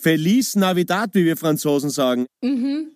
[0.00, 2.24] Feliz Navidad, wie wir Franzosen sagen.
[2.42, 2.92] Mhm.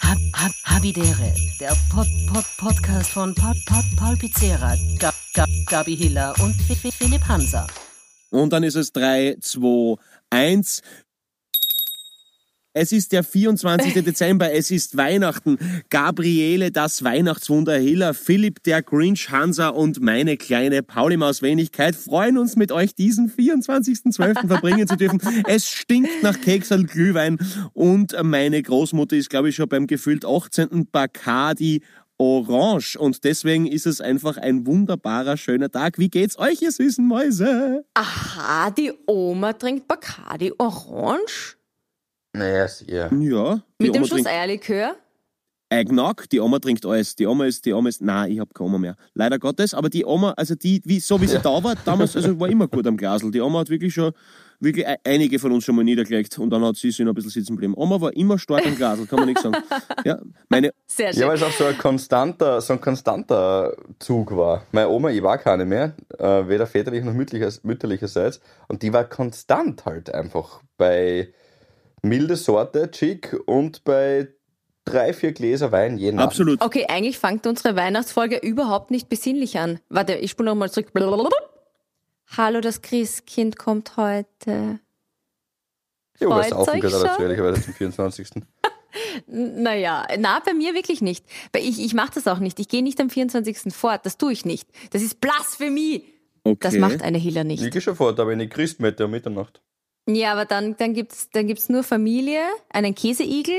[0.00, 5.96] Hab, hab, Habidere, der Pod, Pod, Podcast von Pod, Pod, Paul Pizzera, Gab, Gab, Gabi
[5.96, 7.66] Hiller und Philipp Hanser.
[8.30, 9.96] Und dann ist es 3, 2,
[10.30, 10.82] 1.
[12.74, 13.92] Es ist der 24.
[14.04, 15.58] Dezember, es ist Weihnachten.
[15.90, 22.38] Gabriele, das Weihnachtswunder Hiller, Philipp, der Grinch Hansa und meine kleine Pauli Maus Wenigkeit freuen
[22.38, 24.46] uns mit euch diesen 24.12.
[24.46, 25.20] verbringen zu dürfen.
[25.46, 27.38] Es stinkt nach Keksel, Glühwein
[27.72, 30.88] und meine Großmutter ist, glaube ich, schon beim gefühlt 18.
[30.92, 31.82] Bacardi
[32.18, 35.98] Orange und deswegen ist es einfach ein wunderbarer, schöner Tag.
[35.98, 37.84] Wie geht's euch, ihr süßen Mäuse?
[37.94, 41.57] Aha, die Oma trinkt Bacardi Orange?
[42.32, 43.10] Naja, sehr.
[43.12, 43.62] Ja.
[43.78, 44.96] Mit dem Oma Schuss Eierlikör?
[45.70, 47.14] Eggnog, die Oma trinkt alles.
[47.14, 48.96] Die Oma ist, die Oma ist, nein, ich hab keine Oma mehr.
[49.12, 52.40] Leider Gottes, aber die Oma, also die, wie, so wie sie da war, damals, also
[52.40, 53.30] war immer gut am Glasl.
[53.30, 54.12] Die Oma hat wirklich schon,
[54.60, 57.14] wirklich e- einige von uns schon mal niedergelegt und dann hat sie sich noch ein
[57.14, 57.74] bisschen sitzen geblieben.
[57.76, 59.56] Oma war immer stark am Glasl, kann man nicht sagen.
[60.04, 60.18] Ja,
[60.48, 61.22] meine, Sehr schön.
[61.22, 64.64] Ja, weil es auch so ein konstanter, so ein konstanter Zug war.
[64.72, 68.40] Meine Oma, ich war keine mehr, äh, weder väterlich noch mütterlicher, mütterlicherseits.
[68.68, 71.28] Und die war konstant halt einfach bei
[72.02, 74.28] milde Sorte, chic und bei
[74.84, 76.30] drei, vier Gläser Wein jeden Abend.
[76.32, 76.62] absolut.
[76.62, 79.80] Okay, eigentlich fängt unsere Weihnachtsfolge überhaupt nicht besinnlich an.
[79.88, 80.92] Warte, ich spule nochmal zurück.
[82.36, 84.80] Hallo, das Christkind kommt heute.
[86.20, 87.02] Ja, aber es euch gerade schon?
[87.04, 88.30] dazu, ehrlicherweise zum 24.
[89.28, 91.24] N- Naja, na, bei mir wirklich nicht.
[91.52, 92.58] Weil ich, ich mache das auch nicht.
[92.58, 93.72] Ich gehe nicht am 24.
[93.72, 94.04] fort.
[94.04, 94.68] Das tue ich nicht.
[94.90, 96.02] Das ist Blasphemie.
[96.42, 96.58] Okay.
[96.60, 97.70] Das macht eine Hiller Ich nicht.
[97.72, 99.62] gehe schon fort, aber in die Christmette um Mitternacht.
[100.08, 103.56] Ja, aber dann, dann gibt's dann gibt's nur Familie, einen Käseigel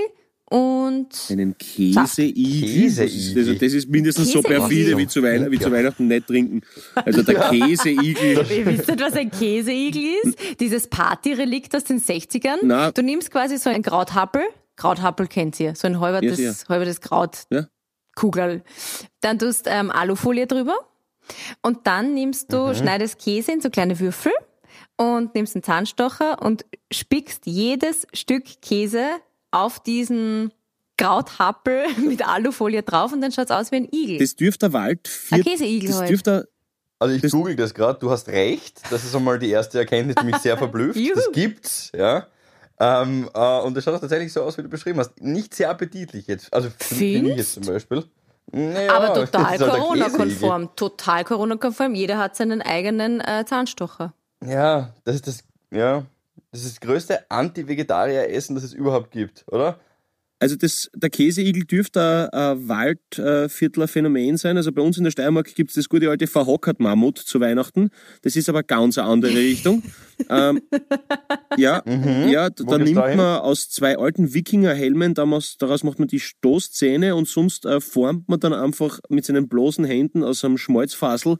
[0.50, 2.34] und Einen Käseigel.
[2.34, 3.36] Käseigel.
[3.36, 4.60] Das, ist- das ist mindestens so Käseigel.
[4.60, 6.62] perfide wie zu, Weihn wie zu Weihnachten nicht trinken.
[6.96, 8.46] Also der Käseigel.
[8.52, 10.60] Ihr wisst nicht, was ein Käseigel ist?
[10.60, 12.58] Dieses Partyrelikt aus den 60ern.
[12.64, 12.92] Na.
[12.92, 14.42] Du nimmst quasi so ein Krauthappel.
[14.76, 15.76] Krauthappel kennt ihr.
[15.76, 17.44] So ein halbertes, Ja, halbertes Kraut.
[17.52, 17.68] Ja.
[18.16, 18.64] Kugel.
[19.22, 20.76] Dann tust ähm, Alufolie drüber.
[21.62, 24.32] Und dann nimmst du, schneidest Käse in so kleine Würfel
[25.00, 29.06] und nimmst einen Zahnstocher und spickst jedes Stück Käse
[29.52, 30.52] auf diesen
[30.98, 34.18] Krauthappel mit Alufolie drauf und dann schaut's aus wie ein Igel.
[34.20, 36.10] Das dürfte der Wald vier, Ein Käseigel das halt.
[36.10, 36.50] dürfte
[37.00, 38.82] Also ich Das- google das gerade, du hast recht.
[38.92, 41.00] Das ist einmal die erste Erkenntnis, die mich sehr verblüfft.
[41.16, 42.28] Das gibt's, ja.
[42.82, 45.22] Ähm, äh, und das schaut auch tatsächlich so aus, wie du beschrieben hast.
[45.22, 46.54] Nicht sehr appetitlich jetzt.
[46.54, 47.38] Also mich Findest?
[47.38, 48.04] jetzt zum Beispiel.
[48.52, 50.76] Naja, Aber total halt Corona-konform.
[50.76, 51.94] Total Corona-konform.
[51.94, 54.14] Jeder hat seinen eigenen äh, Zahnstocher.
[54.46, 56.06] Ja, das ist das, ja,
[56.52, 59.80] das ist das größte Anti-Vegetarier-Essen, das es überhaupt gibt, oder?
[60.42, 64.56] Also das, der Käseigel dürfte ein Waldviertler-Phänomen sein.
[64.56, 67.90] Also bei uns in der Steiermark gibt es das gute alte Verhockert-Mammut zu Weihnachten.
[68.22, 69.84] Das ist aber ganz eine andere Richtung.
[70.30, 70.62] ähm,
[71.58, 73.18] ja, ja, da, da nimmt dahin?
[73.18, 78.30] man aus zwei alten Wikingerhelmen, daraus, daraus macht man die Stoßzähne und sonst äh, formt
[78.30, 81.38] man dann einfach mit seinen bloßen Händen aus einem Schmalzfassel,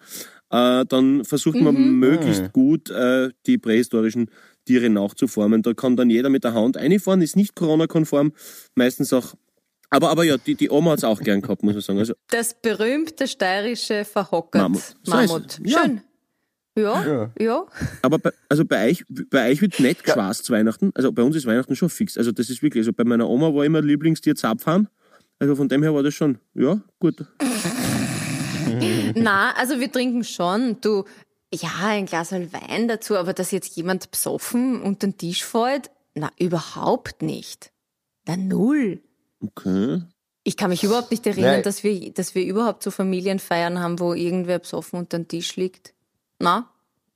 [0.52, 4.30] äh, dann versucht man möglichst gut äh, die prähistorischen
[4.66, 5.62] Tiere nachzuformen.
[5.62, 8.34] Da kann dann jeder mit der Hand einfahren, ist nicht Corona-konform,
[8.76, 9.34] meistens auch.
[9.90, 12.00] Aber, aber ja, die, die Oma hat's auch gern gehabt, muss man sagen.
[12.00, 14.08] Also, Das berühmte steirische Mammut.
[14.08, 15.30] Verhockert So es.
[15.30, 15.60] Mammut.
[15.64, 15.82] Ja.
[15.82, 16.02] Schön.
[16.78, 17.32] Ja, ja.
[17.40, 17.66] Ja.
[18.04, 20.92] aber bei, also bei euch, bei euch wird nicht geschwast zu Weihnachten.
[20.94, 22.18] Also bei uns ist Weihnachten schon fix.
[22.18, 24.88] Also das ist wirklich, also bei meiner Oma war immer Lieblingstier Zapfhahn.
[25.40, 27.26] Also von dem her war das schon, ja, gut.
[29.16, 30.80] Na, also wir trinken schon.
[30.82, 31.06] Du,
[31.54, 36.30] ja, ein Glas Wein dazu, aber dass jetzt jemand besoffen unter den Tisch fällt, na,
[36.40, 37.72] überhaupt nicht.
[38.28, 39.02] Na, null.
[39.42, 40.02] Okay.
[40.44, 41.64] Ich kann mich überhaupt nicht erinnern, Nein.
[41.64, 45.94] dass wir, dass wir überhaupt so Familienfeiern haben, wo irgendwer besoffen unter den Tisch liegt.
[46.40, 46.70] Na,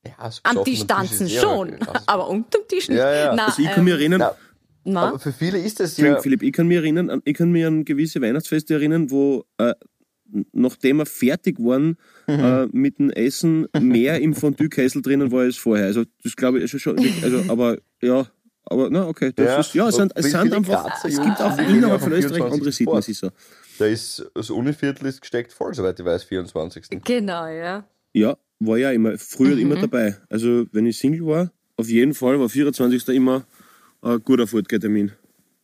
[0.06, 2.03] Ja, so am Tisch tanzen sehr schon, krass.
[2.08, 2.97] aber unterm Tisch nicht.
[2.97, 3.36] Ja, ja.
[3.36, 4.36] Na, Also ich kann mich erinnern, Na,
[4.86, 6.19] na, aber für viele ist das ja.
[6.19, 9.74] Philipp, ich kann mich erinnern, an- ich kann mich an gewisse Weihnachtsfeste erinnern, wo äh,
[10.51, 15.85] nachdem wir fertig waren äh, mit dem Essen, mehr im Fondue-Kessel drinnen war als vorher.
[15.85, 18.27] Also das glaube ich ist schon, also aber ja,
[18.66, 21.41] aber na okay, das Ja, ist ja, es sind, es sind einfach, Grazer es gibt
[21.41, 22.75] auch innerhalb von Österreich andere 24.
[22.75, 23.30] Sitten, es ist so.
[23.80, 27.01] Da ist das Univiertel ist gesteckt voll, soweit ich weiß, 24.
[27.03, 27.86] genau, ja.
[28.13, 30.18] Ja, war ja immer, früher immer dabei.
[30.29, 33.09] Also wenn ich Single war, auf jeden Fall war 24.
[33.09, 33.45] immer
[34.01, 35.12] ein guter Fortgehtermin.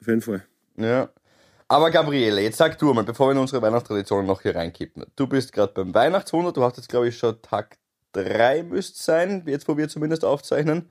[0.01, 0.44] Auf jeden Fall.
[0.77, 1.10] Ja.
[1.71, 5.06] Aber Gabriele, jetzt sag du mal, bevor wir in unsere Weihnachtstraditionen noch hier reinkippen.
[5.16, 7.77] Du bist gerade beim Weihnachtswunder, du hast jetzt, glaube ich, schon Tag
[8.13, 10.89] 3 müsst sein, jetzt wo wir zumindest aufzeichnen.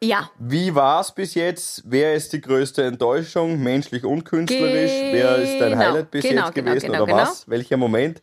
[0.00, 1.82] Ja, Wie war's bis jetzt?
[1.84, 4.92] Wer ist die größte Enttäuschung, menschlich und künstlerisch?
[5.12, 7.22] Wer ist dein Genau, Highlight bis genau, jetzt genau, gewesen genau, oder genau.
[7.22, 7.48] was?
[7.48, 8.22] Welcher Moment?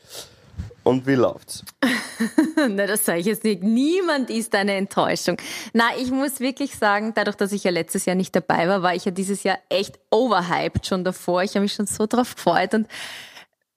[0.87, 1.65] Und wie läuft's?
[2.55, 3.61] Na, das sage ich jetzt nicht.
[3.61, 5.35] Niemand ist eine Enttäuschung.
[5.73, 8.95] Na, ich muss wirklich sagen, dadurch, dass ich ja letztes Jahr nicht dabei war, war
[8.95, 11.43] ich ja dieses Jahr echt overhyped schon davor.
[11.43, 12.87] Ich habe mich schon so drauf gefreut und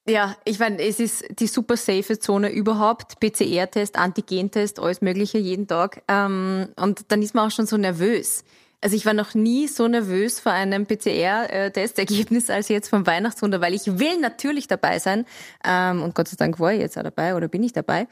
[0.08, 3.18] ja, ich meine, es ist die super safe Zone überhaupt.
[3.18, 6.02] PCR-Test, Antigen-Test, alles Mögliche jeden Tag.
[6.06, 8.44] Ähm, und dann ist man auch schon so nervös.
[8.82, 13.74] Also ich war noch nie so nervös vor einem PCR-Testergebnis als jetzt vom Weihnachtswunder, weil
[13.74, 15.26] ich will natürlich dabei sein.
[15.64, 18.08] Ähm, und Gott sei Dank war ich jetzt auch dabei oder bin ich dabei.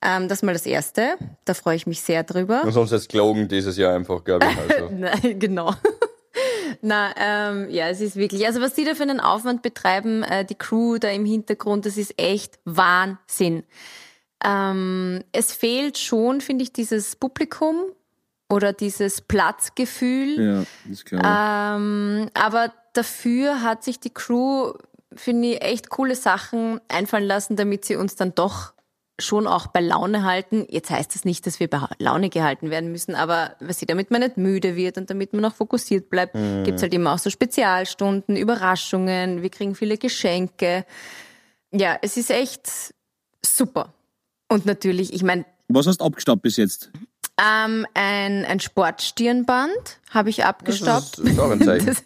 [0.00, 1.16] Ähm, das ist mal das Erste.
[1.44, 2.62] Da freue ich mich sehr drüber.
[2.64, 4.76] Und sonst jetzt gelogen dieses Jahr einfach, glaube ich.
[4.76, 4.94] Also.
[4.94, 5.74] Nein, genau.
[6.80, 10.44] Na, ähm, ja, es ist wirklich, also was die da für einen Aufwand betreiben, äh,
[10.44, 13.64] die Crew da im Hintergrund, das ist echt Wahnsinn.
[14.44, 17.76] Ähm, es fehlt schon, finde ich, dieses Publikum
[18.48, 20.66] oder dieses Platzgefühl.
[20.88, 21.30] Ja, glaube ich.
[21.30, 24.72] Ähm, aber dafür hat sich die Crew,
[25.14, 28.72] finde ich, echt coole Sachen einfallen lassen, damit sie uns dann doch
[29.20, 30.64] schon auch bei Laune halten.
[30.68, 34.10] Jetzt heißt das nicht, dass wir bei Laune gehalten werden müssen, aber was sie, damit
[34.10, 36.64] man nicht müde wird und damit man auch fokussiert bleibt, mhm.
[36.64, 40.84] gibt's halt immer auch so Spezialstunden, Überraschungen, wir kriegen viele Geschenke.
[41.72, 42.94] Ja, es ist echt
[43.44, 43.92] super.
[44.48, 45.44] Und natürlich, ich meine.
[45.66, 46.90] Was hast du abgestaubt bis jetzt?
[47.40, 51.18] Ähm, ein, ein Sportstirnband habe ich abgestaubt.
[51.18, 51.96] Das ist auch ein Zeichen.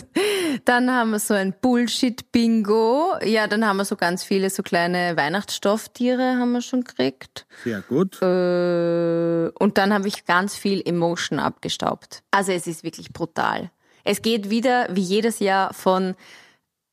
[0.64, 3.18] dann haben wir so ein Bullshit-Bingo.
[3.24, 7.46] Ja, dann haben wir so ganz viele so kleine Weihnachtsstofftiere haben wir schon gekriegt.
[7.62, 8.20] Sehr gut.
[8.22, 12.24] Äh, und dann habe ich ganz viel Emotion abgestaubt.
[12.32, 13.70] Also es ist wirklich brutal.
[14.02, 16.16] Es geht wieder wie jedes Jahr von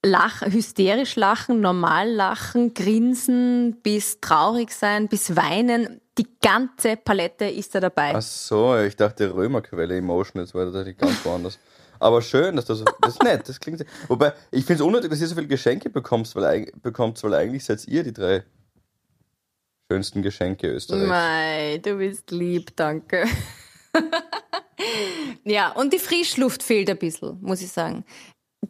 [0.06, 6.00] Lach, hysterisch lachen, normal lachen, grinsen, bis traurig sein, bis weinen.
[6.20, 8.14] Die ganze Palette ist da dabei.
[8.14, 11.58] Ach so, ich dachte Römerquelle Emotion, jetzt war das tatsächlich ganz woanders.
[11.98, 13.86] Aber schön, dass das, das ist nett, das klingt.
[14.10, 17.64] Wobei, ich finde es unnötig, dass ihr so viele Geschenke bekommst, weil, bekommt, weil eigentlich
[17.64, 18.44] seid ihr die drei
[19.90, 21.08] schönsten Geschenke Österreichs.
[21.08, 23.26] Mei, du bist lieb, danke.
[25.46, 28.04] ja, und die Frischluft fehlt ein bisschen, muss ich sagen.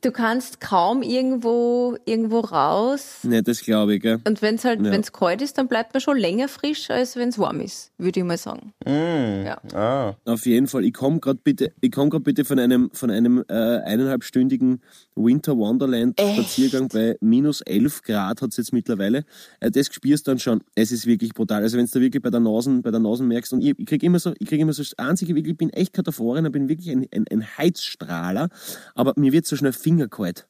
[0.01, 3.17] Du kannst kaum irgendwo, irgendwo raus.
[3.23, 4.19] Ne, das glaube ich, gell?
[4.25, 4.91] Und wenn es halt, Ja.
[4.91, 7.91] wenn es kalt ist, dann bleibt man schon länger frisch, als wenn es warm ist,
[7.97, 8.71] würde ich mal sagen.
[8.85, 9.57] Mm, Ja.
[9.73, 10.85] Ah, Auf jeden Fall.
[10.85, 14.79] Ich komme gerade bitte, ich komme gerade bitte von einem, von einem äh, eineinhalbstündigen
[15.15, 19.25] Winter Wonderland Spaziergang bei minus 11 Grad hat es jetzt mittlerweile.
[19.59, 20.61] Äh, das spürst du dann schon.
[20.75, 21.63] Es ist wirklich brutal.
[21.63, 23.85] Also wenn du da wirklich bei der Nasen, bei der Nasen merkst und ich, ich
[23.87, 26.51] krieg immer so, ich krieg immer so das einzige, wirklich, ich bin echt Kataphorin, ich
[26.51, 28.49] bin wirklich ein, ein, ein Heizstrahler,
[28.95, 30.47] aber mir wird so schnell fingerkalt.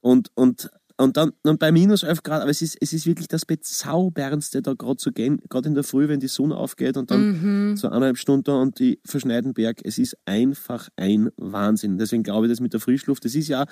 [0.00, 3.26] Und, und und dann und bei minus 11 Grad, aber es ist, es ist wirklich
[3.26, 7.10] das Bezauberndste, da gerade zu gehen, gerade in der Früh, wenn die Sonne aufgeht und
[7.10, 9.80] dann so eineinhalb Stunden da und die verschneiten Berg.
[9.82, 11.96] Es ist einfach ein Wahnsinn.
[11.96, 13.64] Deswegen glaube ich, das mit der Frischluft, das ist ja,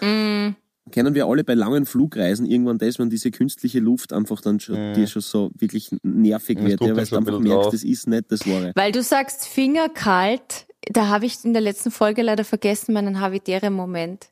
[0.90, 4.94] kennen wir alle bei langen Flugreisen irgendwann das, wenn diese künstliche Luft einfach dann schon,
[4.94, 7.72] die schon so wirklich nervig wird, ja, dann weil du einfach merkst, drauf.
[7.72, 8.72] das ist nicht das Wahre.
[8.74, 14.30] Weil du sagst fingerkalt, da habe ich in der letzten Folge leider vergessen, meinen Havidere-Moment.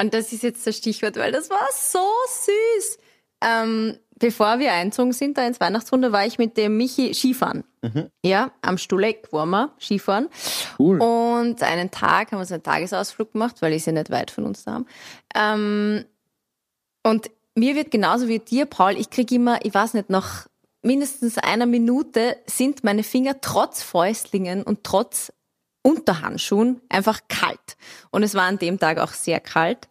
[0.00, 2.98] Und das ist jetzt das Stichwort, weil das war so süß.
[3.40, 7.64] Ähm, bevor wir einzogen sind, da ins Weihnachtswunder, war ich mit dem Michi Skifahren.
[8.24, 10.28] Ja, am Stuleck waren wir Skifahren.
[10.78, 11.00] Cool.
[11.00, 14.44] Und einen Tag haben wir so einen Tagesausflug gemacht, weil ich ja nicht weit von
[14.44, 14.86] uns da haben.
[15.34, 16.04] Ähm,
[17.04, 20.46] und mir wird genauso wie dir, Paul, ich kriege immer, ich weiß nicht, nach
[20.82, 25.32] mindestens einer Minute sind meine Finger trotz Fäustlingen und trotz
[25.82, 27.76] Unterhandschuhen einfach kalt.
[28.10, 29.88] Und es war an dem Tag auch sehr kalt.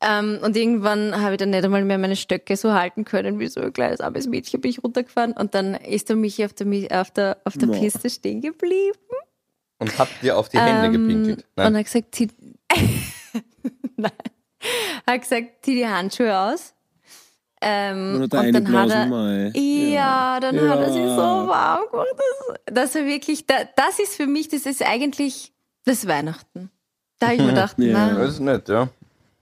[0.00, 3.48] Ähm, und irgendwann habe ich dann nicht einmal mehr meine Stöcke so halten können, wie
[3.48, 5.32] so ein kleines armes Mädchen bin ich runtergefahren.
[5.32, 6.66] Und dann ist der Michi auf der,
[7.00, 7.66] auf der, auf der.
[7.66, 8.96] Piste stehen geblieben.
[9.78, 11.38] und habt ihr auf die Hände Ähm, gepinkelt?
[11.38, 11.76] Und er Nein.
[11.78, 12.28] hat gesagt, zieh,
[13.96, 14.12] Nein.
[15.06, 16.74] Er hat gesagt, zieh die Handschuhe aus.
[17.60, 19.52] Ähm, Und und dann hat er, mei.
[19.56, 21.48] ja, dann hat er sich so Ja.
[21.48, 22.06] warm gemacht,
[22.66, 25.52] dass, dass er wirklich, da, das ist für mich, das ist eigentlich
[25.84, 26.70] das Weihnachten.
[27.18, 27.92] Da habe ich mir gedacht, Ja.
[28.14, 28.88] na, Das ist nett, ja.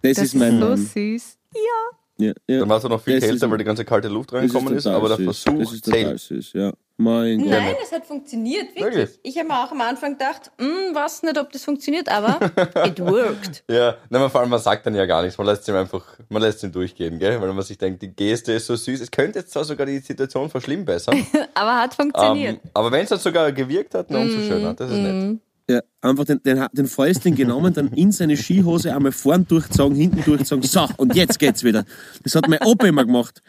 [0.02, 0.76] Das, das ist mein so Mann.
[0.76, 1.38] süß.
[1.54, 2.32] Ja, ja.
[2.46, 4.74] Dann war es auch noch viel Das ist- kälter, weil die ganze kalte Luft reingekommen
[4.76, 5.18] ist, total aber der.
[5.24, 6.20] Versuch Das ist total zählt.
[6.20, 6.72] süß, ja.
[6.98, 7.48] Mein Gott.
[7.50, 8.82] Nein, es hat funktioniert, wirklich.
[8.84, 9.18] Wirklich?
[9.22, 12.38] Ich habe mir auch am Anfang gedacht, hm, weiß nicht, ob das funktioniert, aber
[12.86, 13.64] it worked.
[13.70, 15.36] Ja, nein, vor allem, man sagt dann ja gar nichts.
[15.36, 17.38] Man lässt ihm einfach, man lässt ihn durchgehen, gell?
[17.38, 19.02] Weil man sich denkt, die Geste ist so süß.
[19.02, 21.26] Es könnte jetzt zwar sogar die Situation verschlimmbessern.
[21.54, 22.60] Aber hat funktioniert.
[22.64, 24.72] ähm, aber wenn es dann sogar gewirkt hat, na, Mm, umso schöner.
[24.72, 25.38] Das ist nett.
[25.68, 30.22] Ja, einfach den, den, den Fäustling genommen, dann in seine Skihose einmal vorn durchgezogen, hinten
[30.22, 31.84] durchgezogen, so, und jetzt geht's wieder.
[32.22, 33.42] Das hat mein Opa immer gemacht.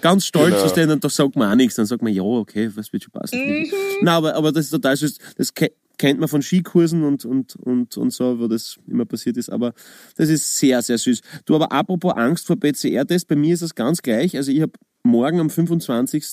[0.00, 0.62] Ganz stolz Genau.
[0.62, 1.74] zu stehen und da sagt man auch nichts.
[1.74, 3.38] Dann sagt man, ja, okay, was wird schon passen.
[3.38, 3.66] Mhm.
[4.02, 5.18] Nein, aber, aber das ist total süß.
[5.36, 9.36] Das ke kennt man von Skikursen und, und, und, und so, wo das immer passiert
[9.36, 9.48] ist.
[9.50, 9.74] Aber
[10.16, 11.20] das ist sehr, sehr süß.
[11.44, 14.36] Du, aber apropos Angst vor PCR-Test, bei mir ist das ganz gleich.
[14.36, 14.72] Also ich habe
[15.04, 16.24] morgen am 25.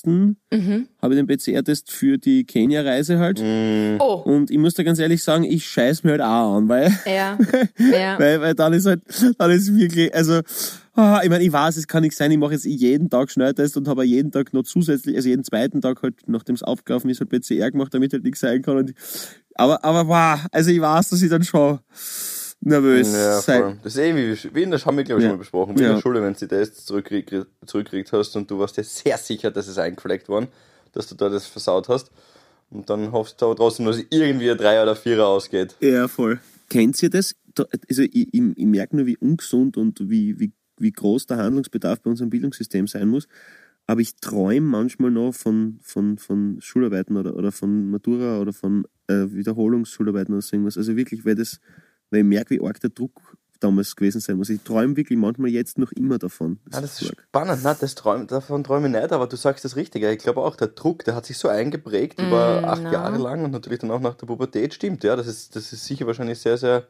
[0.50, 3.40] habe ich den PCR-Test für die Kenia-Reise halt.
[4.00, 6.90] Oh, Und ich muss da ganz ehrlich sagen, ich scheiß mir halt auch an, weil,
[7.06, 7.38] ja.
[7.78, 8.18] ja.
[8.18, 9.02] weil, weil dann ist halt,
[9.38, 10.40] dann ist wirklich, also,
[10.94, 13.76] ah, ich meine, ich weiß, es kann nicht sein, ich mache jetzt jeden Tag Schnelltest
[13.76, 17.20] und habe jeden Tag noch zusätzlich, also jeden zweiten Tag halt, nachdem es aufgelaufen ist,
[17.20, 18.78] halt PCR gemacht, damit halt nichts sein kann.
[18.78, 18.94] Und,
[19.54, 21.78] aber, aber, wow, also ich weiß, dass ich dann schon
[22.62, 23.62] nervös Ja, sein.
[23.62, 23.76] voll.
[23.82, 25.30] Das ist eh wie, wie in der, haben wir glaube ich Ja.
[25.30, 25.94] schon mal besprochen, wie in Ja.
[25.94, 27.30] der Schule, wenn du die Tests zurückkrieg,
[27.66, 30.48] zurückkriegt hast und du warst dir sehr sicher, dass es eingefleckt worden,
[30.92, 32.10] dass du da das versaut hast.
[32.70, 35.76] Und dann hoffst du aber trotzdem, dass irgendwie ein Dreier oder Vierer ausgeht.
[35.80, 36.40] Ja, voll.
[36.70, 37.34] Kennt ihr das?
[37.54, 41.36] Da- Also ich, ich, ich merke nur, wie ungesund und wie, wie, wie groß der
[41.36, 43.28] Handlungsbedarf bei unserem Bildungssystem sein muss.
[43.86, 48.86] Aber ich träume manchmal noch von, von, von Schularbeiten oder, oder von Matura oder von
[49.08, 50.78] äh, Wiederholungsschularbeiten oder so irgendwas.
[50.78, 51.60] Also wirklich, weil, das,
[52.12, 53.20] weil ich merke, wie arg der Druck
[53.62, 54.50] damals gewesen sein muss.
[54.50, 56.58] Ich träume wirklich manchmal jetzt noch immer davon.
[56.72, 57.24] Ah, das ist arg.
[57.28, 60.10] spannend, Nein, das träum, davon träume ich nicht, aber du sagst das Richtige.
[60.12, 62.92] Ich glaube auch, der Druck, der hat sich so eingeprägt über acht na.
[62.92, 64.74] Jahre lang und natürlich dann auch nach der Pubertät.
[64.74, 66.86] Stimmt, ja, das ist, das ist sicher wahrscheinlich sehr, sehr,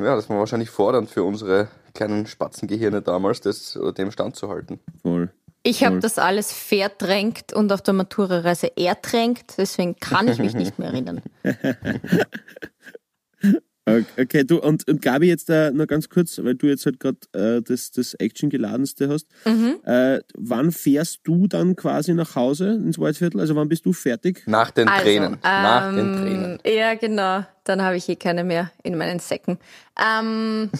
[0.00, 4.80] ja, das war wahrscheinlich fordernd für unsere kleinen Spatzengehirne damals, das oder dem standzuhalten.
[5.02, 5.30] Voll.
[5.66, 10.78] Ich habe das alles verdrängt und auf der Matura-Reise ertränkt, deswegen kann ich mich nicht
[10.78, 11.22] mehr erinnern.
[13.86, 17.18] Okay, du, und, und Gabi, jetzt äh, noch ganz kurz, weil du jetzt halt gerade
[17.32, 19.26] äh, das, das Action-Geladenste hast.
[19.44, 19.76] Mhm.
[19.84, 23.40] Äh, wann fährst du dann quasi nach Hause ins Waldviertel?
[23.40, 24.42] Also wann bist du fertig?
[24.46, 25.38] Nach den Also, Tränen.
[25.42, 26.58] Nach den ähm, Tränen.
[26.66, 27.44] Ja, genau.
[27.64, 29.58] Dann habe ich eh keine mehr in meinen Säcken.
[30.02, 30.70] Ähm,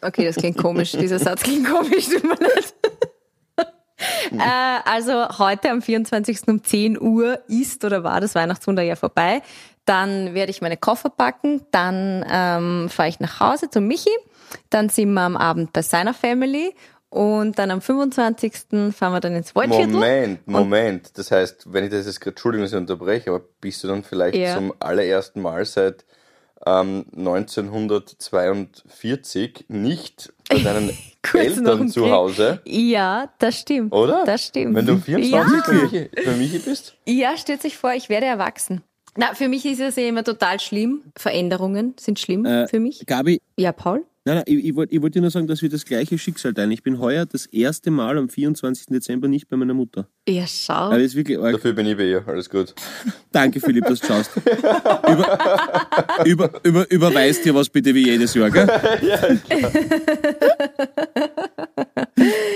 [0.00, 0.92] okay, das klingt komisch.
[0.98, 2.74] Dieser Satz klingt komisch, tut mir leid.
[4.32, 6.48] äh, also heute am 24.
[6.48, 9.42] um 10 Uhr ist oder war das Weihnachtswunder ja vorbei.
[9.86, 14.10] Dann werde ich meine Koffer packen, dann ähm, fahre ich nach Hause zu Michi,
[14.68, 16.74] dann sind wir am Abend bei seiner Family
[17.08, 18.52] und dann am 25.
[18.94, 19.94] fahren wir dann ins Waldviertel.
[19.94, 21.16] Moment, Moment.
[21.18, 24.02] Das heißt, wenn ich das jetzt gerade, Entschuldigung, dass ich unterbreche, aber bist du dann
[24.02, 24.54] vielleicht Ja.
[24.54, 26.04] zum allerersten Mal seit
[26.66, 30.90] ähm, 1942 nicht bei deinen
[31.34, 32.10] Eltern zu.
[32.10, 33.92] Hause, Ja, das stimmt.
[33.92, 34.24] oder?
[34.24, 34.74] Das stimmt.
[34.74, 35.56] Wenn du am 24.
[35.56, 35.62] Ja.
[35.62, 36.96] für, Michi, für Michi bist?
[37.06, 38.82] Ja, stellt sich vor, ich werde erwachsen.
[39.16, 41.02] Na, für mich ist es ja immer total schlimm.
[41.16, 43.04] Veränderungen sind schlimm Äh, für mich.
[43.06, 44.04] Gabi, Ja, Paul?
[44.24, 46.70] nein, nein, ich, ich wollte wollt dir nur sagen, dass wir das gleiche Schicksal teilen.
[46.72, 48.86] Ich bin heuer das erste Mal am 24.
[48.88, 50.08] Dezember nicht bei meiner Mutter.
[50.28, 50.90] Ja, schau.
[50.90, 51.52] Das ist wirklich arg.
[51.52, 52.24] Dafür bin ich bei ihr.
[52.26, 52.74] Alles gut.
[53.32, 54.30] Danke, Philipp, dass du schaust.
[55.08, 55.38] über,
[56.24, 58.66] über, über, überweist dir was bitte wie jedes Jahr, gell?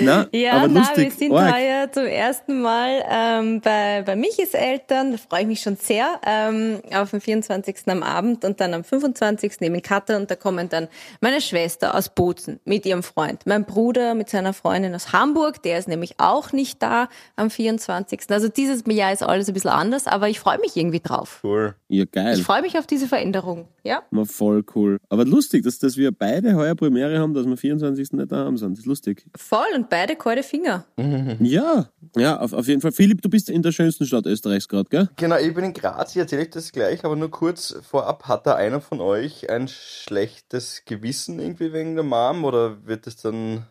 [0.01, 1.05] na, Ja, aber na, lustig.
[1.05, 1.55] wir sind arg.
[1.55, 5.13] heuer zum ersten Mal ähm, bei, bei Michis Eltern.
[5.13, 6.19] Da freue ich mich schon sehr.
[6.27, 7.77] Ähm, auf dem 24.
[7.87, 9.59] am Abend und dann am 25.
[9.61, 10.17] neben Kater.
[10.17, 10.89] Und da kommen dann
[11.21, 13.43] meine Schwester aus Bozen mit ihrem Freund.
[13.47, 15.63] Mein Bruder mit seiner Freundin aus Hamburg.
[15.63, 17.60] Der ist nämlich auch nicht da am 24.
[17.69, 21.41] Also dieses Jahr ist alles ein bisschen anders, aber ich freue mich irgendwie drauf.
[21.43, 21.75] Cool.
[21.89, 22.39] Ja, geil.
[22.39, 23.69] Ich freue mich auf diese Veränderung.
[23.83, 24.03] Ja.
[24.11, 24.99] War voll cool.
[25.09, 28.13] Aber lustig, dass, dass wir beide heuer Premiere haben, dass wir 24.
[28.13, 28.73] nicht da haben sind.
[28.73, 29.25] Das ist lustig.
[29.37, 30.85] Voll und beide kalte Finger.
[31.41, 32.93] Ja, ja, auf, auf jeden Fall.
[32.93, 35.09] Philipp, du bist in der schönsten Stadt Österreichs gerade, gell?
[35.17, 38.47] Genau, ich bin in Graz, ich erzähle euch das gleich, aber nur kurz vorab, hat
[38.47, 43.67] da einer von euch ein schlechtes Gewissen irgendwie wegen der Mom oder wird das dann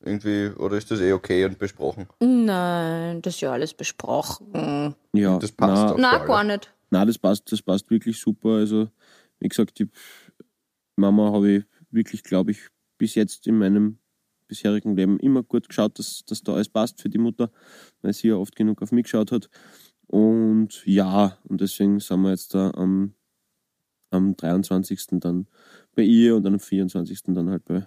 [0.00, 2.06] irgendwie, oder ist das eh okay und besprochen?
[2.20, 4.94] Nein, das ist ja alles besprochen.
[5.12, 5.98] Ja, Das passt na, doch.
[5.98, 6.72] Na, gar nicht.
[6.90, 8.50] Na, das passt, das passt wirklich super.
[8.50, 8.88] Also,
[9.40, 9.88] wie gesagt, die
[10.96, 13.98] Mama habe ich wirklich, glaube ich, bis jetzt in meinem
[14.48, 17.50] bisherigen Leben immer gut geschaut, dass, dass da alles passt für die Mutter,
[18.02, 19.48] weil sie ja oft genug auf mich geschaut hat.
[20.06, 23.14] Und ja, und deswegen sind wir jetzt da am,
[24.10, 25.06] am 23.
[25.18, 25.48] dann
[25.96, 27.22] bei ihr und dann am 24.
[27.34, 27.86] dann halt bei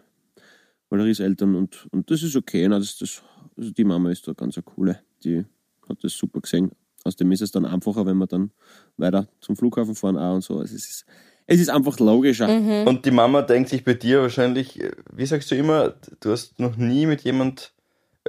[0.89, 2.67] Valeries Eltern und, und das ist okay.
[2.67, 3.21] Na, das, das,
[3.57, 4.99] also die Mama ist da ganz eine coole.
[5.23, 5.45] Die
[5.87, 6.71] hat das super gesehen.
[7.03, 8.51] Außerdem ist es dann einfacher, wenn wir dann
[8.97, 10.59] weiter zum Flughafen fahren auch und so.
[10.59, 11.05] Also es ist,
[11.47, 12.47] es ist einfach logischer.
[12.47, 12.87] Mhm.
[12.87, 16.59] Und die Mama denkt sich bei dir wahrscheinlich, äh, wie sagst du immer, du hast
[16.59, 17.73] noch nie mit jemand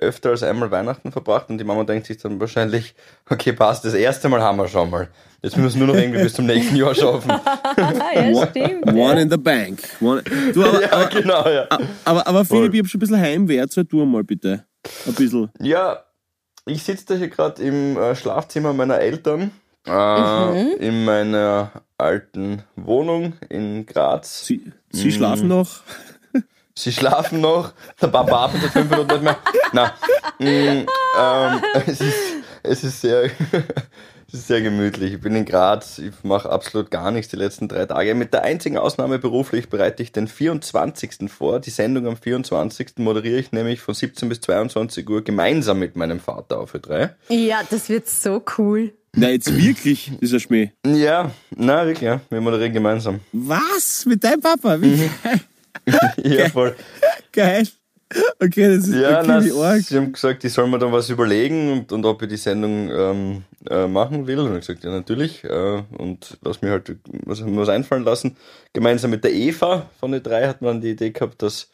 [0.01, 2.95] öfter als einmal Weihnachten verbracht und die Mama denkt sich dann wahrscheinlich,
[3.29, 5.09] okay, passt, das erste Mal haben wir schon mal.
[5.43, 7.31] Jetzt müssen wir es nur noch irgendwie bis zum nächsten Jahr schaffen.
[8.15, 8.93] ja, stimmt.
[8.93, 9.81] One in the bank.
[10.01, 11.67] One, du, aber, ja, aber, genau, ja.
[12.05, 12.75] aber, aber Philipp, Voll.
[12.75, 13.67] ich hab schon ein bisschen Heimweh.
[13.69, 14.65] Zeig du mal bitte.
[15.07, 15.51] Ein bisschen.
[15.61, 16.05] Ja,
[16.67, 19.51] ich sitze da hier gerade im äh, Schlafzimmer meiner Eltern,
[19.87, 24.47] äh, in meiner alten Wohnung in Graz.
[24.47, 25.81] Sie, sie schlafen noch.
[26.75, 29.37] Sie schlafen noch, der Papa arbeitet fünf Minuten nicht mehr.
[29.73, 29.91] Nein,
[30.39, 30.87] mm,
[31.19, 32.17] ähm, es, ist,
[32.63, 33.25] es ist sehr,
[34.33, 35.15] ist sehr gemütlich.
[35.15, 38.15] Ich bin in Graz, ich mache absolut gar nichts die letzten drei Tage.
[38.15, 41.31] Mit der einzigen Ausnahme beruflich bereite ich den 24.
[41.31, 41.61] vor.
[41.61, 42.99] Die Sendung am 24.
[42.99, 47.11] moderiere ich nämlich von 17 bis 22 Uhr gemeinsam mit meinem Vater auf Ö3.
[47.29, 48.93] Ja, das wird so cool.
[49.17, 50.71] Na, jetzt wirklich, dieser Schmäh.
[50.87, 52.21] Ja, na wirklich, ja.
[52.31, 53.21] Wir moderieren gemeinsam.
[53.33, 54.07] Was?
[54.07, 54.81] Mit deinem Papa?
[54.81, 55.11] Wie
[56.25, 56.75] ja, voll.
[57.33, 57.67] geil.
[58.41, 59.83] Okay, das ist Ja, okay, na, arg.
[59.83, 62.91] sie haben gesagt, ich soll mir dann was überlegen und, und ob ich die Sendung
[62.91, 64.41] ähm, äh, machen will.
[64.41, 65.45] Und ich habe gesagt, ja, natürlich.
[65.45, 68.37] Äh, und lass mir halt was, mir was einfallen lassen.
[68.73, 71.71] Gemeinsam mit der Eva von den drei hat man die Idee gehabt, dass,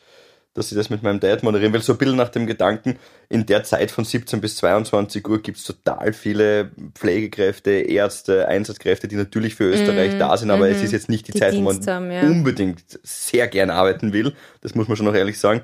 [0.57, 1.83] dass ich das mit meinem Dad moderieren will.
[1.83, 2.99] So ein bisschen nach dem Gedanken,
[3.29, 9.17] in der Zeit von 17 bis 22 Uhr gibt's total viele Pflegekräfte, Ärzte, Einsatzkräfte, die
[9.17, 11.85] natürlich für Österreich da sind, aber es ist jetzt nicht die, Die Zeit, wo man
[11.87, 12.23] haben, ja.
[12.23, 14.35] unbedingt sehr gern arbeiten will.
[14.63, 15.61] Das muss man schon noch ehrlich sagen.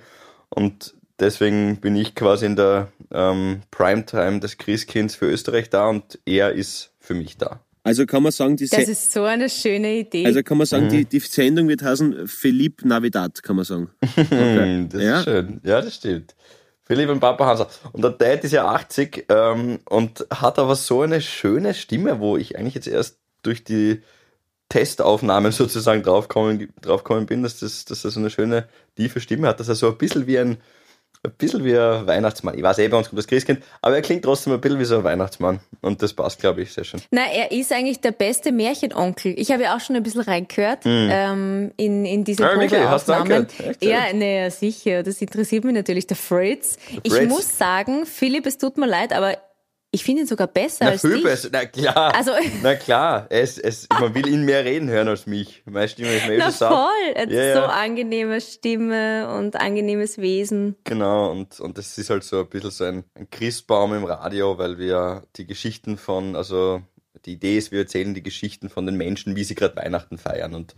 [0.51, 6.19] Und deswegen bin ich quasi in der ähm, Primetime des Christkinds für Österreich da und
[6.27, 7.61] er ist für mich da.
[7.85, 10.25] Also kann man sagen, die, Das Se ist so eine schöne Idee.
[10.25, 10.91] also kann man sagen, Mhm.
[10.91, 13.91] die, die Sendung wird heißen Philipp Navidad, kann man sagen.
[14.15, 15.19] Hm, das Ja.
[15.19, 15.61] ist schön.
[15.65, 16.35] Ja, das stimmt.
[16.85, 17.69] Philipp und Papa Hansa.
[17.93, 22.37] Und der Dad ist ja 80 ähm, und hat aber so eine schöne Stimme, wo
[22.37, 24.03] ich eigentlich jetzt erst durch die
[24.69, 29.61] Testaufnahmen sozusagen draufkommen, draufkommen bin, dass, das, dass er so eine schöne, tiefe Stimme hat,
[29.61, 30.59] dass er so ein bisschen wie ein,
[31.25, 32.57] ein bisschen wie ein Weihnachtsmann.
[32.57, 34.85] Ich weiß eh, bei uns kommt das Christkind, aber er klingt trotzdem ein bisschen wie
[34.85, 35.61] so ein Weihnachtsmann.
[35.81, 37.01] Und das passt, glaube ich, sehr schön.
[37.13, 39.35] Na, er ist eigentlich der beste Märchenonkel.
[39.39, 42.81] Ich habe ja auch schon ein bisschen reingehört ähm, in, in diese Ah, wirklich?
[42.81, 43.13] Hast du?
[43.13, 43.85] Echt?
[43.85, 45.05] Ja, naja, sicher.
[45.05, 46.09] Das interessiert mich natürlich.
[46.09, 46.77] Der Fritz.
[47.05, 47.29] Ich Fritz.
[47.29, 49.37] muss sagen, Philipp, es tut mir leid, aber
[49.95, 51.23] ich finde ihn sogar besser Na, als viel dich.
[51.23, 51.51] besser.
[51.53, 52.15] Na klar.
[52.15, 52.33] Also-
[52.63, 53.27] Na klar.
[53.31, 55.63] Es, es, man will ihn mehr reden hören als mich.
[55.67, 56.89] Meine Stimme ist mir Na voll.
[57.15, 57.67] Er hat Ja, so ja.
[57.69, 60.77] angenehme Stimme und angenehmes Wesen.
[60.85, 64.57] Genau, und, und das ist halt so ein bisschen so ein, ein Christbaum im Radio,
[64.59, 66.83] weil wir die Geschichten von, also
[67.27, 70.55] die Idee ist, wir erzählen die Geschichten von den Menschen, wie sie gerade Weihnachten feiern.
[70.55, 70.75] Und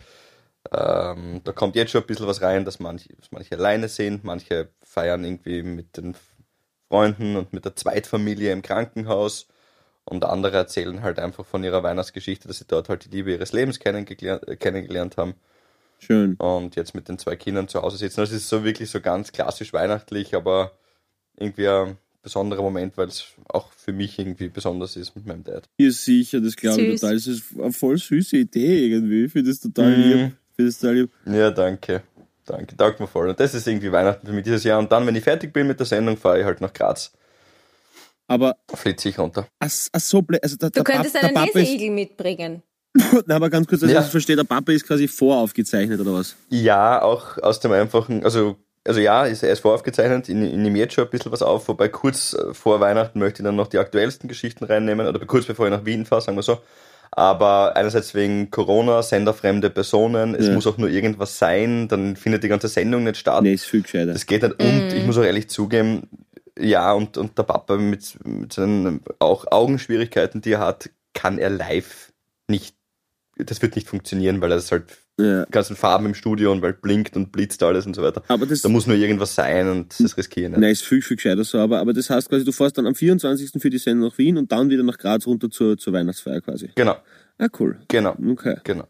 [0.72, 4.24] ähm, da kommt jetzt schon ein bisschen was rein, dass manche, dass manche alleine sind,
[4.24, 6.14] manche feiern irgendwie mit den
[6.88, 9.46] Freunden und mit der Zweitfamilie im Krankenhaus.
[10.06, 13.52] Und andere erzählen halt einfach von ihrer Weihnachtsgeschichte, dass sie dort halt die Liebe ihres
[13.52, 15.34] Lebens kennengelernt, äh, kennengelernt haben
[15.98, 16.34] Schön.
[16.36, 18.20] und jetzt mit den zwei Kindern zu Hause sitzen.
[18.20, 20.72] Das ist so wirklich so ganz klassisch weihnachtlich, aber
[21.38, 25.64] irgendwie ein besonderer Moment, weil es auch für mich irgendwie besonders ist mit meinem Dad.
[25.78, 27.00] Ja, sicher, das glaube ich Süß.
[27.00, 27.14] total.
[27.14, 29.24] Das ist eine voll süße Idee irgendwie.
[29.24, 30.02] Ich finde das total Mhm.
[30.22, 30.32] lieb.
[30.58, 31.10] Ich das total lieb.
[31.26, 32.02] Ja, danke.
[32.46, 33.28] Danke, taugt mir voll.
[33.30, 34.78] Und das ist irgendwie Weihnachten für mich dieses Jahr.
[34.78, 37.12] Und dann, wenn ich fertig bin mit der Sendung, fahre ich halt nach Graz.
[38.26, 39.46] Aber Flitze ich runter.
[39.58, 42.62] as, as so blöd, also der, Du der, könntest einen Leseigel mitbringen.
[42.94, 43.98] Nein, aber ganz kurz, dass Ja.
[43.98, 46.36] ich das verstehe, der Papa ist quasi voraufgezeichnet oder was?
[46.48, 50.78] Ja, auch aus dem einfachen, also, also ja, ist, er ist voraufgezeichnet, ich, ich nehme
[50.78, 53.66] jetzt schon ein bisschen was auf, wobei kurz äh, vor Weihnachten möchte ich dann noch
[53.66, 56.58] die aktuellsten Geschichten reinnehmen, oder kurz bevor ich nach Wien fahre, sagen wir so.
[57.16, 60.52] Aber einerseits wegen Corona, senderfremde Personen, es Ja.
[60.54, 63.42] muss auch nur irgendwas sein, dann findet die ganze Sendung nicht statt.
[63.44, 64.12] Nee, ist viel gescheiter.
[64.12, 64.60] Das geht nicht.
[64.60, 66.08] Und ich muss auch ehrlich zugeben,
[66.58, 71.50] ja, und, und der Papa mit, mit seinen auch Augenschwierigkeiten, die er hat, kann er
[71.50, 72.12] live
[72.48, 72.74] nicht,
[73.36, 74.84] das wird nicht funktionieren, weil er ist halt
[75.16, 75.44] Ja.
[75.50, 78.24] ganzen Farben im Studio und weil blinkt und blitzt alles und so weiter.
[78.26, 80.60] Aber das, Da muss nur irgendwas sein und das riskiere ich nicht.
[80.60, 81.58] nein, ist viel, viel gescheiter so.
[81.58, 83.62] Aber, aber das heißt quasi, du fährst dann am 24.
[83.62, 86.70] für die Sendung nach Wien und dann wieder nach Graz runter zur, zur Weihnachtsfeier quasi.
[86.74, 86.96] Genau,
[87.38, 87.78] Ah, cool.
[87.86, 88.56] genau, Okay.
[88.64, 88.88] genau.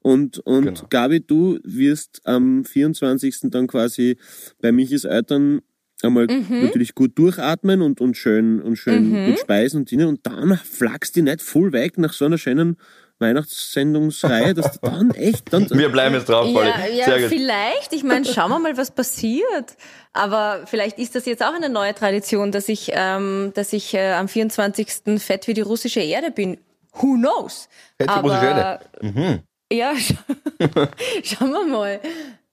[0.00, 0.80] Und, und Genau.
[0.90, 3.38] Gabi, du wirst am 24.
[3.44, 4.18] dann quasi
[4.60, 5.62] bei Michis Eltern
[6.02, 6.60] einmal Mhm.
[6.64, 11.16] natürlich gut durchatmen und, und schön, und schön mit Speisen und Dienen und dann flachst
[11.16, 12.76] die nicht voll weg nach so einer schönen
[13.24, 15.68] Weihnachtssendungsreihe, dass du dann echt dann.
[15.70, 16.68] Wir bleiben jetzt drauf, Polly.
[16.96, 17.92] Ja, ja vielleicht.
[17.92, 19.76] Ich meine, schauen wir mal, was passiert.
[20.12, 24.12] Aber vielleicht ist das jetzt auch eine neue Tradition, dass ich, ähm, dass ich äh,
[24.12, 25.18] am 24.
[25.18, 26.58] fett wie die russische Erde bin.
[26.94, 27.68] Who knows?
[27.98, 28.80] Fett wie die russische Erde.
[29.00, 29.38] Mhm.
[29.72, 30.88] Ja, scha-
[31.24, 32.00] schauen wir mal.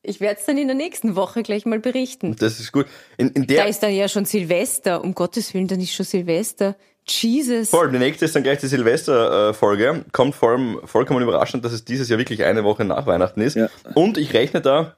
[0.03, 2.35] Ich werde es dann in der nächsten Woche gleich mal berichten.
[2.39, 2.87] Das ist gut.
[3.17, 5.03] In, in Da der, ist dann ja schon Silvester.
[5.03, 6.75] Um Gottes Willen, dann ist schon Silvester.
[7.11, 7.69] Jesus.
[7.69, 10.05] Voll, die nächste ist dann gleich die Silvester-Folge.
[10.11, 13.55] Kommt vor allem vollkommen überraschend, dass es dieses Jahr wirklich eine Woche nach Weihnachten ist.
[13.55, 13.69] Ja.
[13.93, 14.95] Und ich rechne da,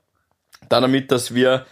[0.69, 1.65] da damit, dass wir,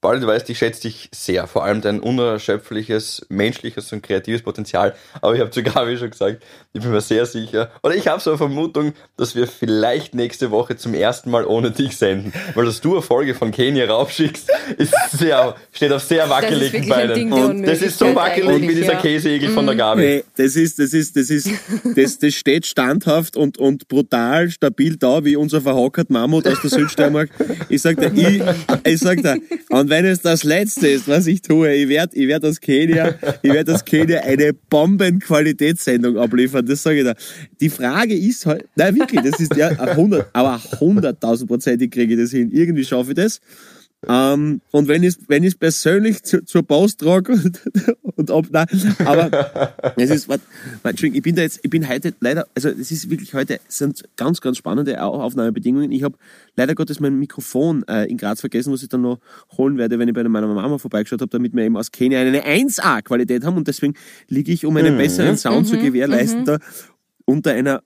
[0.00, 1.48] Paul, du weißt, ich schätze dich sehr.
[1.48, 4.94] Vor allem dein unerschöpfliches, menschliches und kreatives Potenzial.
[5.20, 6.40] Aber ich habe zu Gabi schon gesagt,
[6.72, 10.52] ich bin mir sehr sicher, oder ich habe so eine Vermutung, dass wir vielleicht nächste
[10.52, 12.32] Woche zum ersten Mal ohne dich senden.
[12.54, 17.32] Weil dass du eine Folge von Kenia raufschickst, ist sehr, steht auf sehr wackeligen Beinen.
[17.32, 19.00] Und das ist so wackelig wie dieser ja.
[19.00, 20.00] Käseigel von der Gabi.
[20.00, 21.50] Nee, das ist, das ist, das ist,
[21.96, 26.70] das, das steht standhaft und, und brutal stabil da, wie unser verhockert Mammut aus der
[26.70, 27.30] Südsteiermark.
[27.68, 28.42] Ich sag dir, ich,
[28.84, 29.38] ich sag dir,
[29.88, 33.14] Und wenn es das Letzte ist, was ich tue, ich werde ich werd aus Kenia,
[33.70, 37.14] aus Kenia eine Bombenqualitätssendung abliefern, das sage ich da.
[37.58, 42.20] Die Frage ist halt, nein wirklich, das ist ja 100, aber 100.000 Prozent kriege ich
[42.20, 42.50] das hin.
[42.52, 43.40] Irgendwie schaffe ich das.
[44.06, 47.60] Ähm, und wenn ich wenn ich persönlich zu, zur Post trage und,
[48.16, 48.66] und ob, nein,
[49.04, 50.44] aber es ist, warte,
[50.82, 53.58] warte, Entschuldigung, ich bin da jetzt, ich bin heute leider, also es ist wirklich heute,
[53.68, 55.90] es sind ganz, ganz spannende Au- Aufnahmebedingungen.
[55.90, 56.16] Ich habe
[56.54, 59.18] leider Gottes mein Mikrofon äh, in Graz vergessen, was ich dann noch
[59.56, 62.42] holen werde, wenn ich bei meiner Mama vorbeigeschaut habe, damit wir eben aus Kenia eine
[62.44, 63.56] 1A-Qualität haben.
[63.56, 63.94] Und deswegen
[64.28, 66.58] liege ich, um einen besseren Sound zu gewährleisten, da
[67.24, 67.82] unter einer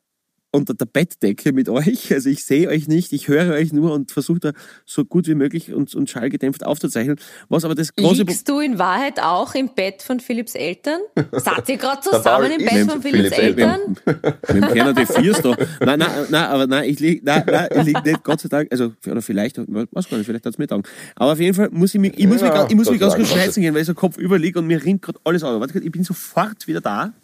[0.52, 2.12] unter der Bettdecke mit euch.
[2.12, 4.52] Also ich sehe euch nicht, ich höre euch nur und versuche da
[4.84, 7.16] so gut wie möglich und, und schallgedämpft aufzuzeichnen.
[7.48, 11.00] Was aber das große Liegst du in Wahrheit auch im Bett von Philipps Eltern?
[11.32, 13.80] Seid ihr gerade zusammen im Bett mit von Philipps Eltern?
[14.06, 15.56] mit dem Kerner die Viers da.
[15.80, 18.68] Nein, nein, nein, aber nein, ich lieg, nein, nein, ich lieg nicht, Gott sei Dank,
[18.70, 20.82] also, oder vielleicht, was gar nicht, vielleicht hat's mir getan.
[21.16, 23.26] Aber auf jeden Fall muss ich mich, ich muss mich, ich muss mich ganz Dank.
[23.26, 25.58] scheißen gehen, weil ich so Kopf überliege und mir rinnt gerade alles an.
[25.60, 27.14] Warte, ich bin sofort wieder da.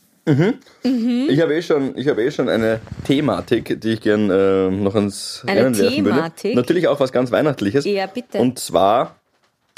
[0.82, 4.94] Ich habe eh, schon, ich habe eh schon eine Thematik, die ich gern äh, noch
[4.94, 6.16] ans Eine Rennen werfen würde.
[6.16, 6.54] Thematik?
[6.54, 7.84] Natürlich auch was ganz Weihnachtliches.
[7.84, 8.38] Ja, bitte.
[8.38, 9.16] Und zwar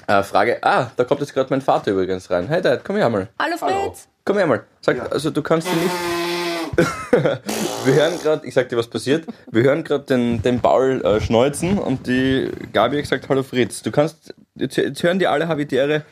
[0.06, 2.48] äh, Frage, ah, da kommt jetzt gerade mein Vater übrigens rein.
[2.48, 3.28] Hey Dad, komm her mal.
[3.38, 4.08] Hallo Fritz.
[4.24, 4.64] Komm her mal.
[4.80, 5.90] Sag, also du kannst nicht.
[7.84, 9.26] Wir hören gerade, ich sag dir, was passiert.
[9.50, 13.82] Wir hören gerade den, den Paul äh, schneuzen und die Gabi hat gesagt, hallo Fritz.
[13.82, 16.02] Du kannst, jetzt, jetzt hören die alle Habitäre,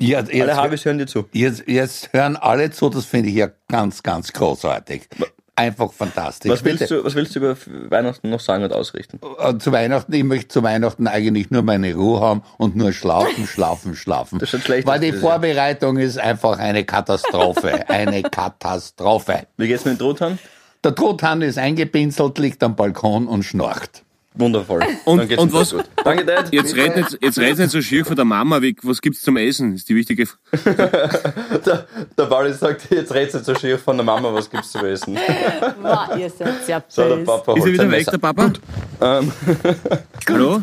[0.00, 1.26] Ja, alle jetzt, Habis hören dir zu.
[1.32, 5.02] jetzt, jetzt hören alle zu, das finde ich ja ganz, ganz großartig.
[5.56, 6.50] Einfach fantastisch.
[6.50, 6.96] Was willst, Bitte.
[6.96, 7.54] du, was willst du über
[7.90, 9.20] Weihnachten noch sagen und ausrichten?
[9.38, 13.46] Äh, Zu Weihnachten, ich möchte zu Weihnachten eigentlich nur meine Ruhe haben und nur schlafen,
[13.46, 14.38] schlafen, schlafen.
[14.38, 15.12] Das schaut schlecht Weil die.
[15.12, 17.86] Vorbereitung ist einfach eine Katastrophe.
[17.90, 19.46] eine Katastrophe.
[19.58, 20.38] Wie geht's mit dem Truthahn?
[20.82, 24.02] Der Truthahn ist eingepinselt, liegt am Balkon und schnarcht.
[24.34, 24.80] Wundervoll.
[25.06, 25.84] Und- Dann geht's und was- gut.
[26.04, 26.52] Danke, Dad.
[26.52, 28.78] Jetzt red nicht, jetzt red nicht so schier von der Mama weg.
[28.84, 29.74] Was gibt's zum Essen?
[29.74, 30.38] Ist die wichtige Frage.
[31.66, 34.78] Der, der Pauli sagt, jetzt du nicht so schier von der Mama, was gibt's zu
[34.86, 35.16] essen?
[35.82, 37.24] Wow, ihr seid ja So, der böse.
[37.26, 38.10] Papa Ist er wieder weg, Messer.
[38.12, 38.52] der Papa?
[39.00, 39.32] Ähm,
[40.28, 40.62] Hallo?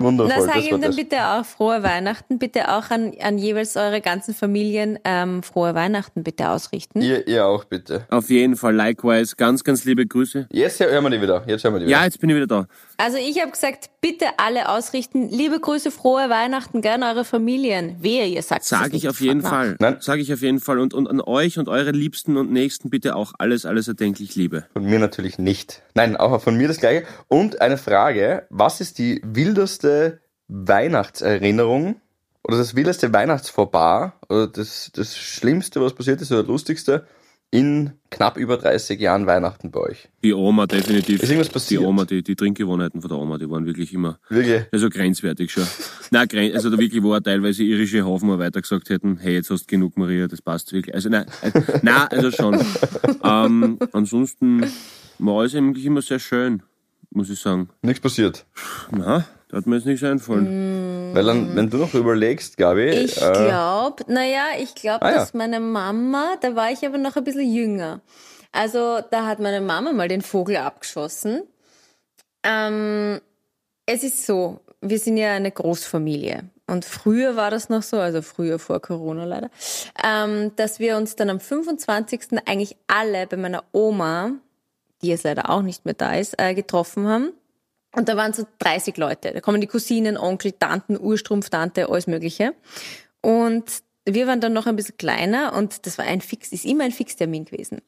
[0.00, 0.96] Wundervoll, Na, sag ihm dann das.
[0.96, 6.22] bitte auch frohe Weihnachten, bitte auch an, an jeweils eure ganzen Familien ähm, frohe Weihnachten
[6.22, 7.00] bitte ausrichten.
[7.00, 8.06] Ihr, ihr auch, bitte.
[8.10, 9.36] Auf jeden Fall, likewise.
[9.36, 10.46] Ganz, ganz liebe Grüße.
[10.50, 11.42] Jetzt hören wir die wieder.
[11.46, 11.98] Jetzt hören wir die wieder.
[11.98, 12.66] Ja, jetzt bin ich wieder da.
[13.00, 15.30] Also ich habe gesagt, bitte alle ausrichten.
[15.30, 17.96] Liebe Grüße, frohe Weihnachten, gern eure Familien.
[18.02, 18.92] Wehe, ihr sagt nicht.
[18.92, 19.76] ich auf jeden Fall.
[19.78, 19.96] Nein.
[20.00, 20.78] Sage ich auf jeden Fall.
[20.78, 24.66] Und, und an euch und eure Liebsten und Nächsten bitte auch alles, alles erdenklich Liebe.
[24.74, 25.82] Von mir natürlich nicht.
[25.94, 27.06] Nein, auch von mir das gleiche.
[27.28, 32.02] Und eine Frage, was ist die wildeste Weihnachtserinnerung
[32.42, 37.06] oder das wildeste Weihnachtsvorbar oder das, das Schlimmste, was passiert ist oder das Lustigste
[37.52, 40.08] in knapp über 30 Jahren Weihnachten bei euch?
[40.22, 41.22] Die Oma, definitiv.
[41.22, 41.82] Ist irgendwas Die passiert?
[41.82, 44.62] Oma, die, die Trinkgewohnheiten von der Oma, die waren wirklich immer Wirklich?
[44.70, 45.66] also grenzwertig schon.
[46.10, 49.62] Nein, gren- also da wirklich war teilweise irische Hafen weiter gesagt hätten, hey, jetzt hast
[49.62, 50.94] du genug, Maria, das passt wirklich.
[50.94, 51.50] Also nein, äh,
[51.82, 52.60] nein also schon.
[53.24, 54.64] ähm, ansonsten
[55.18, 56.62] war es eigentlich immer sehr schön,
[57.10, 57.68] muss ich sagen.
[57.82, 58.46] Nichts passiert.
[58.92, 61.10] Na, da hat mir jetzt nichts einfallen.
[61.14, 65.16] Weil dann, wenn du noch überlegst, Gabi, Ich äh, glaube, naja, ich glaube, Ah, ja.
[65.16, 68.00] dass meine Mama, da war ich aber noch ein bisschen jünger.
[68.52, 71.42] Also da hat meine Mama mal den Vogel abgeschossen.
[72.42, 73.20] Ähm,
[73.86, 76.44] es ist so, wir sind ja eine Großfamilie.
[76.66, 79.50] Und früher war das noch so, also früher vor Corona leider,
[80.04, 82.38] ähm, dass wir uns dann am 25.
[82.46, 84.32] eigentlich alle bei meiner Oma,
[85.02, 87.32] die jetzt leider auch nicht mehr da ist, äh, getroffen haben.
[87.94, 89.32] Und da waren so 30 Leute.
[89.32, 92.54] Da kommen die Cousinen, Onkel, Tanten, Urstrumpftante, alles Mögliche.
[93.20, 96.84] Und wir waren dann noch ein bisschen kleiner und das war ein Fix, ist immer
[96.84, 97.82] ein Fixtermin gewesen.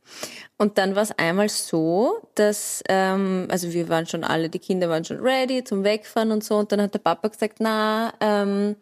[0.58, 4.88] Und dann war es einmal so, dass, ähm, also wir waren schon alle, die Kinder
[4.88, 6.56] waren schon ready zum Wegfahren und so.
[6.56, 8.76] Und dann hat der Papa gesagt, na, ähm,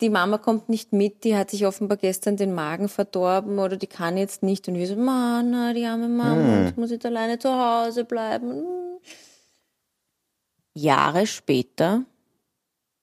[0.00, 3.88] die Mama kommt nicht mit, die hat sich offenbar gestern den Magen verdorben oder die
[3.88, 4.68] kann jetzt nicht.
[4.68, 8.64] Und wir so, Mann, die arme Mama, jetzt muss jetzt alleine zu Hause bleiben.
[10.74, 12.04] Jahre später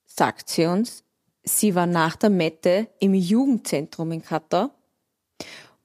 [0.05, 1.03] sagt sie uns,
[1.43, 4.71] sie war nach der Mette im Jugendzentrum in Katar.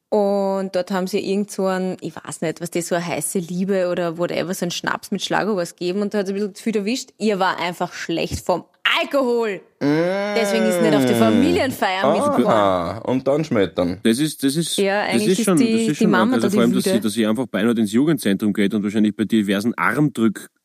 [0.09, 3.39] Und dort haben sie irgend so ein, ich weiß nicht, was das so eine heiße
[3.39, 6.55] Liebe oder whatever, so ein Schnaps mit Schlagobers gegeben und da hat sie ein bisschen
[6.57, 7.11] viel erwischt.
[7.19, 8.65] Ihr war einfach schlecht vom
[9.01, 9.61] Alkohol.
[9.81, 12.47] Deswegen ist sie nicht auf die Familienfeier mitgekommen.
[12.49, 14.01] ah, und dann schmettern.
[14.03, 16.35] Das ist, das ist, Ja, das ist schon, ist die- das ist die schon Mama
[16.35, 16.43] arg.
[16.43, 18.83] also da vor allem, die dass sie, dass sie einfach beinahe ins Jugendzentrum geht und
[18.83, 19.75] wahrscheinlich bei diversen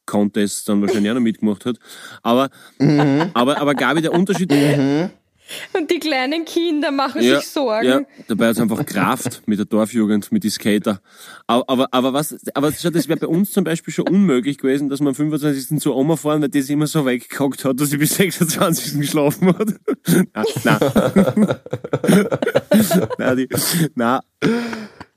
[0.05, 1.77] Armdrück-Contests dann wahrscheinlich auch noch mitgemacht hat.
[2.23, 3.31] Aber, Mhm.
[3.33, 7.85] aber, aber Gabi, der Unterschied, Und die kleinen Kinder machen Ja, sich Sorgen.
[7.87, 11.01] ja, dabei hat es einfach Kraft mit der Dorfjugend, mit den Skater.
[11.45, 15.01] Aber, aber, aber was, aber das wäre bei uns zum Beispiel schon unmöglich gewesen, dass
[15.01, 15.79] wir am 25.
[15.79, 18.99] zur Oma fahren, weil das immer so weggehockt hat, dass sie bis 26.
[18.99, 19.67] geschlafen hat.
[20.33, 21.57] nein, nein.
[23.19, 23.47] nein, die,
[23.93, 24.19] nein,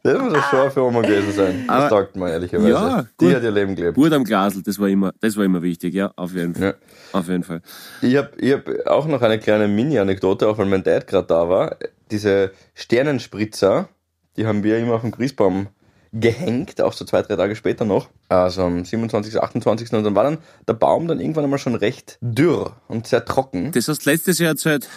[0.05, 1.65] Das muss doch schon für Oma gewesen sein.
[1.67, 2.71] Das Aber- taugt mir ehrlicherweise.
[2.71, 3.35] Ja, die gut.
[3.35, 3.97] hat ihr Leben gelebt.
[3.97, 6.77] Gut am Glasl, das war immer, das war immer wichtig, ja, auf jeden Fall.
[7.13, 7.19] Ja.
[7.19, 7.61] Auf jeden Fall.
[8.01, 11.49] Ich habe ich hab auch noch eine kleine Mini-Anekdote, auch weil mein Dad gerade da
[11.49, 11.77] war.
[12.11, 13.89] Diese Sternenspritzer,
[14.37, 15.69] die haben wir immer auf dem Christbaum
[16.13, 18.09] gehängt, auch so zwei, drei Tage später noch.
[18.29, 19.93] Also am 27., 28.
[19.93, 23.73] Und dann war dann der Baum dann irgendwann einmal schon recht dürr und sehr trocken.
[23.73, 24.89] Das hast du letztes Jahr erzählt,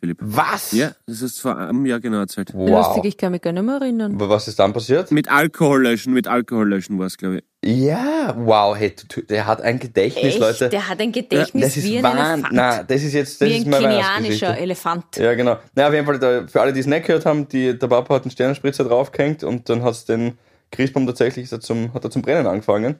[0.00, 0.18] Philipp.
[0.20, 0.72] Was?
[0.72, 2.52] Ja, das hast du vor einem Jahr genau erzählt.
[2.54, 2.68] Wow.
[2.68, 4.14] Lustig, ich kann mich gar nicht mehr erinnern.
[4.14, 5.10] Aber was ist dann passiert?
[5.10, 7.44] Mit Alkohol löschen, mit Alkohol löschen war es, glaube ich.
[7.64, 8.94] Ja, wow, hey,
[9.28, 10.38] der hat ein Gedächtnis, Echt?
[10.38, 10.68] Leute.
[10.68, 12.22] Der hat ein Gedächtnis das ist wie ein Wahnsinn.
[12.22, 12.52] Elefant.
[12.52, 14.58] Nein, das ist jetzt, das wie ist ein meine kenianischer Weihnachtsgeschichte.
[14.58, 15.16] Elefant.
[15.16, 15.56] Ja, genau.
[15.74, 18.14] Na, auf jeden Fall, da, für alle, die es nicht gehört haben, die, der Papa
[18.14, 20.38] hat einen Sternenspritzer draufgehängt und dann hat es den
[20.70, 22.96] Christbaum tatsächlich ist er zum, hat er zum Brennen angefangen.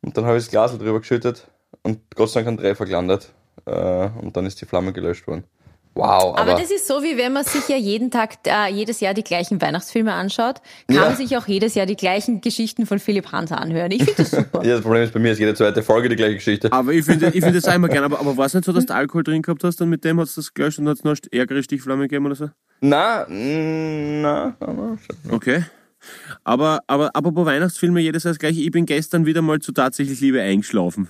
[0.00, 1.48] Und dann habe ich das Glas drüber geschüttet
[1.82, 3.32] und Gott sei Dank ein Treffer gelandet.
[3.66, 5.44] Äh, und dann ist die Flamme gelöscht worden.
[5.98, 9.00] Wow, aber, Aber das ist so, wie wenn man sich ja jeden Tag, äh, jedes
[9.00, 11.00] Jahr die gleichen Weihnachtsfilme anschaut, kann Ja.
[11.06, 13.90] man sich auch jedes Jahr die gleichen Geschichten von Philipp Hansa anhören.
[13.90, 14.62] Ich finde das super.
[14.64, 16.72] ja, das Problem ist, bei mir ist jede zweite Folge die gleiche Geschichte.
[16.72, 18.06] Aber ich finde, ich finde das auch immer gerne.
[18.06, 20.20] Aber, aber war es nicht so, dass du Alkohol drin gehabt hast und mit dem
[20.20, 22.50] hast du das gelöscht und hat es noch ärgere Stichflamme gegeben oder so?
[22.80, 24.98] Na, mm, na, na, na.
[25.34, 25.64] Okay.
[26.44, 28.60] Aber, aber, aber bei Weihnachtsfilme jedes Jahr das gleiche.
[28.60, 31.08] Ich bin gestern wieder mal zu tatsächlich Liebe eingeschlafen.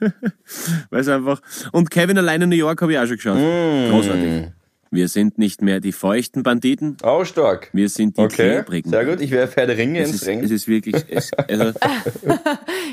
[0.90, 1.40] Weil es einfach.
[1.72, 3.38] Und Kevin allein in New York habe ich auch schon geschaut.
[3.38, 4.50] Großartig.
[4.90, 7.70] Wir sind nicht mehr die feuchten Banditen, Oh, stark.
[7.72, 8.90] wir sind die Okay, klebrigen.
[8.90, 9.22] sehr gut.
[9.22, 10.40] Ich werfe Herr der Ringe Es ins ist, Ring.
[10.44, 10.96] es ist wirklich.
[11.08, 11.64] Es, also,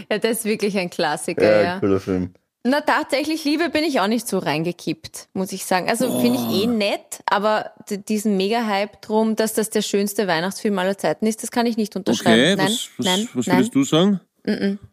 [0.10, 1.80] Ja, das ist wirklich ein Klassiker, Ja, ja.
[1.82, 2.34] cooler Film.
[2.64, 5.90] Na, tatsächlich, Liebe bin ich auch nicht so reingekippt, muss ich sagen.
[5.90, 7.72] Also finde ich eh nett, aber
[8.10, 11.96] diesen Mega-Hype drum, dass das der schönste Weihnachtsfilm aller Zeiten ist, das kann ich nicht
[11.96, 12.42] unterschreiben.
[12.42, 13.58] okay, nein, was, was, nein, was nein.
[13.58, 14.20] würdest du sagen?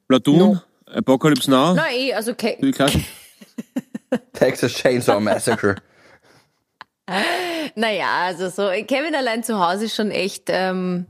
[0.06, 0.38] Platoon?
[0.38, 0.60] No.
[0.86, 1.74] Apocalypse Now?
[1.74, 3.00] Na eh, also Klasse?
[4.32, 5.76] Texas Chainsaw Massacre.
[7.74, 11.06] Naja, also so, Kevin allein zu Hause ist schon echt, ähm,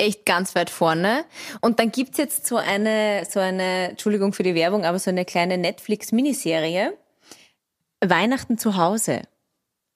[0.00, 1.24] echt ganz weit vorne.
[1.60, 5.24] Und dann gibt's jetzt so eine, so eine, Entschuldigung für die Werbung, aber so eine
[5.24, 6.94] kleine Netflix-Miniserie.
[8.02, 9.22] Weihnachten zu Hause.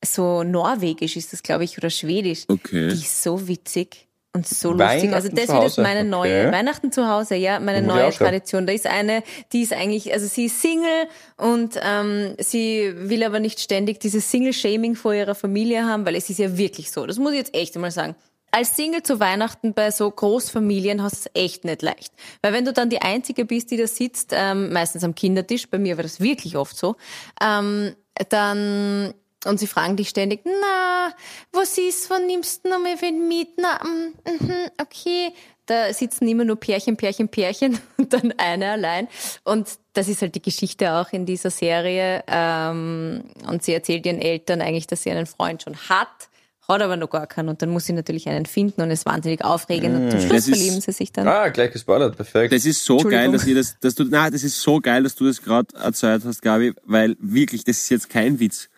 [0.04, 2.44] So norwegisch ist das, glaube ich, oder schwedisch.
[2.48, 2.88] Okay.
[2.88, 5.14] Die ist so witzig und so lustig.
[5.14, 6.52] Also das zu wird jetzt Hause, meine neue okay.
[6.52, 8.12] Weihnachten zu Hause, ja, meine muss neue.
[8.12, 8.66] Tradition.
[8.66, 13.40] Da ist eine, die ist eigentlich, also sie ist Single und ähm, sie will aber
[13.40, 17.06] nicht ständig dieses Single-Shaming vor ihrer Familie haben, weil es ist ja wirklich so.
[17.06, 18.16] Das muss ich jetzt echt einmal sagen.
[18.54, 22.12] Als Single zu Weihnachten bei so Großfamilien hast du es echt nicht leicht.
[22.40, 25.76] Weil wenn du dann die Einzige bist, die da sitzt, ähm, meistens am Kindertisch, bei
[25.76, 26.94] mir war das wirklich oft so,
[27.42, 27.96] ähm,
[28.28, 29.12] dann
[29.44, 31.12] und sie fragen dich ständig, na,
[31.50, 33.48] was ist, wann nimmst du noch mal wen mit?
[33.56, 35.32] Na, mm, mhm, okay.
[35.66, 39.08] Da sitzen immer nur Pärchen, Pärchen, Pärchen und dann eine allein.
[39.42, 42.22] Und das ist halt die Geschichte auch in dieser Serie.
[42.28, 46.28] Ähm, und sie erzählt ihren Eltern eigentlich, dass sie einen Freund schon hat,
[46.68, 47.48] hat aber noch gar keinen.
[47.50, 49.96] Und dann muss sie natürlich einen finden und ist wahnsinnig aufregend.
[49.96, 51.28] Und zum Schluss Das ist- verlieben sie sich dann.
[51.28, 52.52] Ah, gleich gespoilert, perfekt.
[52.52, 55.14] Das ist so geil, dass ihr das, dass du, na, das ist so geil, dass
[55.14, 58.68] du das gerade erzählt hast, Gabi, weil wirklich, das ist jetzt kein Witz.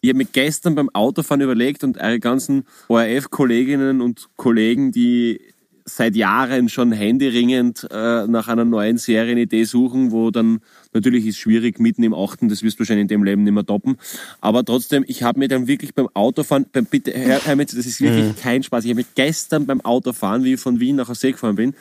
[0.00, 5.40] Ich habe mir gestern beim Autofahren überlegt und eure ganzen ORF-Kolleginnen und Kollegen, die
[5.84, 10.60] seit Jahren schon händeringend äh, nach einer neuen Serienidee suchen, wo dann
[10.92, 13.66] natürlich ist schwierig mitten im Achten, das wirst du wahrscheinlich in dem Leben nicht mehr
[13.66, 13.96] toppen.
[14.40, 17.12] Aber trotzdem, ich habe mir dann wirklich beim Autofahren, beim, bitte,
[17.56, 18.84] mir zu, das ist wirklich kein Spaß.
[18.84, 21.74] Ich habe mir gestern beim Autofahren, wie ich von Wien nach See gefahren bin,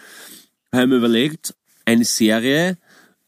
[0.74, 1.54] habe mir überlegt,
[1.86, 2.78] eine Serie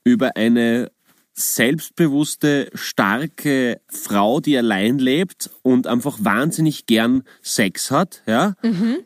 [0.03, 0.91] über eine
[1.33, 8.55] selbstbewusste, starke Frau, die allein lebt und einfach wahnsinnig gern Sex hat, ja,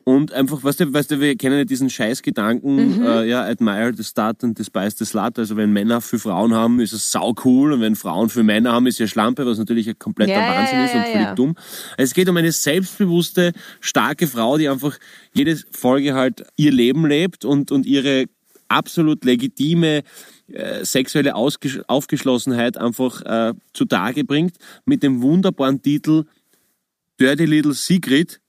[0.04, 4.04] und einfach, weißt du, weißt du, wir kennen ja diesen Scheißgedanken, äh, ja, admire the
[4.04, 7.74] start and despise the slut, also wenn Männer für Frauen haben, ist es sau cool.
[7.74, 10.56] Und wenn Frauen für Männer haben, ist ja Schlampe, was natürlich ein kompletter Ja, ja,
[10.56, 11.36] Wahnsinn ja, ist und ja, völlig ja.
[11.36, 11.56] dumm.
[11.98, 14.98] Es geht um eine selbstbewusste, starke Frau, die einfach
[15.34, 18.26] jede Folge halt ihr Leben lebt und, und ihre
[18.68, 20.04] absolut legitime
[20.52, 24.56] äh, sexuelle Ausgesch Aufgeschlossenheit einfach äh, zutage bringt.
[24.86, 26.26] Mit dem wunderbaren Titel
[27.20, 28.40] Dirty Little Secret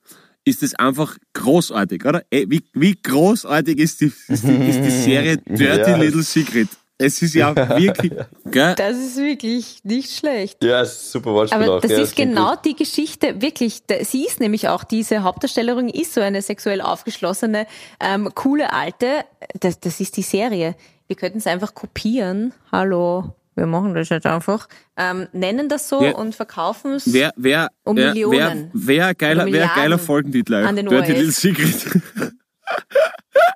[0.45, 2.23] ist es einfach großartig, oder?
[2.29, 5.97] Ey, wie, wie großartig ist die, ist die, ist die Serie Dirty Ja.
[5.97, 6.67] Little Secret?
[7.01, 8.11] Es ist ja wirklich,
[8.51, 8.75] gell?
[8.75, 10.61] Das ist wirklich nicht schlecht.
[10.61, 11.81] ja, ist super Wortspiel Aber auch.
[11.81, 12.65] das ja, ist klingt genau gut.
[12.65, 13.83] die Geschichte, wirklich.
[14.01, 17.67] Sie ist nämlich auch, diese Hauptdarstellerin ist so eine sexuell aufgeschlossene,
[18.01, 19.23] ähm, coole Alte.
[19.61, 20.75] Das, das ist die Serie.
[21.09, 22.53] Wir könnten es einfach kopieren.
[22.71, 23.33] Hallo.
[23.55, 26.11] wir machen das jetzt einfach, ähm, nennen das so Ja.
[26.15, 27.11] und verkaufen es.
[27.11, 28.69] Wer, wer, Um wer, wer, Millionen.
[28.73, 31.11] wer, geiler, Oder wer geiler Milliarden Folgentitel an den Dirty.
[31.11, 32.01] Little Secret.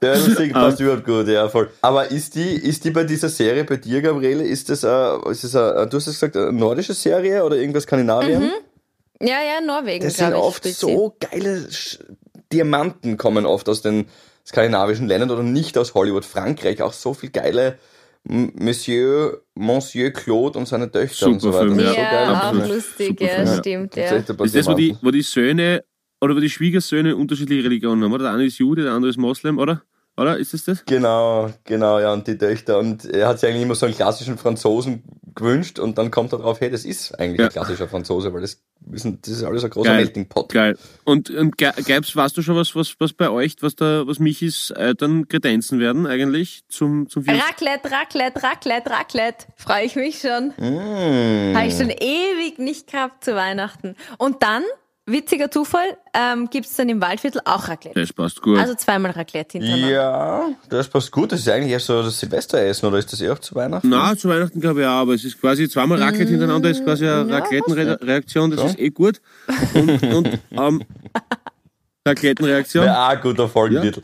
[0.01, 0.83] Der Musik passt Ah.
[0.83, 1.69] überhaupt gut, ja, voll.
[1.81, 5.43] Aber ist die, ist die bei dieser Serie bei dir, Gabriele, ist das, äh, ist
[5.45, 8.41] das äh, du hast es gesagt, eine nordische Serie oder irgendwas Skandinavien?
[8.41, 8.51] Mhm.
[9.25, 10.03] Ja, ja, Norwegen.
[10.03, 11.99] Das sind oft so geile Sch
[12.51, 14.07] Diamanten kommen oft aus den
[14.45, 16.25] skandinavischen Ländern oder nicht aus Hollywood.
[16.25, 17.77] Frankreich auch so viel geile
[18.25, 21.75] Monsieur, Monsieur Claude und seine Töchter und so Super weiter.
[21.75, 21.91] Film, ja.
[21.91, 22.63] so Ja, geil.
[22.63, 24.17] auch lustig, Super ja, Film, stimmt, Das ja.
[24.17, 25.83] ist das, wo die, wo die Söhne
[26.21, 28.23] oder wo die Schwiegersöhne unterschiedliche Religionen haben, oder?
[28.23, 29.83] Der eine ist Jude, der andere ist Moslem, oder?
[30.15, 30.37] Oder?
[30.37, 30.85] Ist das das?
[30.85, 32.77] Genau, genau, ja, und die Töchter.
[32.77, 36.39] Und er hat sich eigentlich immer so einen klassischen Franzosen gewünscht und dann kommt er
[36.39, 37.45] drauf, hey, das ist eigentlich Ja.
[37.47, 39.97] ein klassischer Franzose, weil das ist, ein, das ist alles ein großer Geil.
[40.03, 40.51] Melting Pot.
[40.53, 40.77] Geil.
[41.03, 44.69] Und, und Geibs, weißt du schon, was, was, was bei euch, was da, was Michis
[44.69, 47.39] Eltern kredenzen werden eigentlich zum, zum Film?
[47.39, 49.45] Raclette, Raclette, Raclette, Raclette.
[49.55, 50.49] Freue ich mich schon.
[50.57, 51.55] Mm.
[51.55, 53.95] Habe ich schon ewig nicht gehabt zu Weihnachten.
[54.19, 54.61] Und dann,
[55.05, 57.99] witziger Zufall, ähm, gibt's dann im Waldviertel auch Raclette.
[57.99, 58.57] Das passt gut.
[58.57, 59.89] Also zweimal Raclette hintereinander.
[59.89, 61.31] Ja, das passt gut.
[61.31, 63.89] Das ist eigentlich erst so das Silvesteressen oder ist das eher auch zu Weihnachten?
[63.89, 67.07] Na, zu Weihnachten glaube ich auch, aber es ist quasi zweimal Raclette hintereinander, ist quasi
[67.07, 69.21] eine Mm, ja, Raclettenreaktion, das ist eh gut.
[69.73, 70.83] Und, und ähm,
[72.07, 72.85] Raclettenreaktion.
[72.85, 74.01] Ja, ah, guter Folgentitel.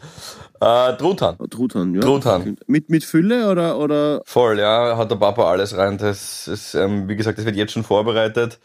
[0.62, 1.38] Äh, Truthahn.
[1.50, 2.02] Truthahn, ja.
[2.02, 2.58] Truthahn.
[2.68, 5.98] Mit, mit Fülle oder, oder Voll, ja, hat der Papa alles rein.
[5.98, 8.60] Das ist, ähm, wie gesagt, das wird jetzt schon vorbereitet.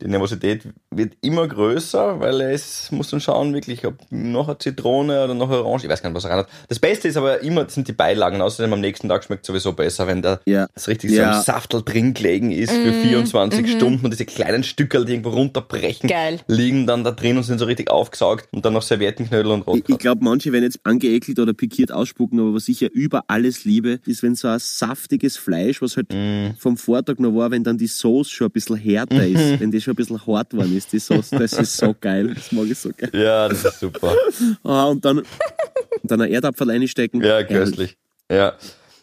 [0.00, 5.24] Die Nervosität wird immer größer, weil es muss dann schauen, wirklich, ob noch eine Zitrone
[5.24, 6.48] oder noch eine Orange, ich weiß gar nicht, was er rein hat.
[6.68, 8.40] Das Beste ist aber immer, sind die Beilagen.
[8.40, 10.68] Außerdem am nächsten Tag schmeckt sowieso besser, wenn da Ja.
[10.74, 11.36] das richtig so Ja.
[11.38, 16.08] im Saftel drin gelegen ist für 24 Stunden und diese kleinen Stückel, die irgendwo runterbrechen,
[16.08, 16.40] Geil.
[16.46, 19.66] liegen dann da drin und sind so richtig aufgesaugt und dann noch Serviettenknödel und Ich,
[19.66, 19.88] Rotkraut.
[19.90, 23.64] ich glaube, manche werden jetzt angeekelt oder pikiert ausspucken, aber was ich ja über alles
[23.64, 26.54] liebe, ist, wenn so ein saftiges Fleisch, was halt Mm.
[26.58, 29.80] vom Vortag noch war, wenn dann die Sauce schon ein bisschen härter ist, wenn die
[29.88, 32.34] schon ein bisschen hart worden ist, die Sauce, das ist so geil.
[32.34, 33.10] Das mag ich so geil.
[33.12, 34.14] ja, das ist super.
[34.64, 35.26] Ah, und dann, und
[36.02, 37.22] dann ein Erdapfel einstecken.
[37.22, 37.96] Ja, köstlich.
[38.30, 38.54] Ja.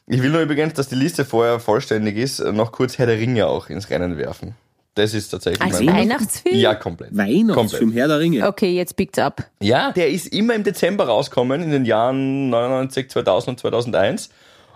[0.08, 3.48] Ich will nur übrigens, dass die Liste vorher vollständig ist, noch kurz Herr der Ringe
[3.48, 4.56] auch ins Rennen werfen.
[4.94, 6.56] Das ist tatsächlich Als mein Weihnachtsfilm?
[6.56, 7.16] Ja, komplett.
[7.18, 8.48] Weihnachtsfilm, Herr der Ringe.
[8.48, 9.50] Okay, jetzt biegt's ab.
[9.62, 14.30] Ja, der ist immer im Dezember rausgekommen, in den Jahren 99, 2000 und 2001.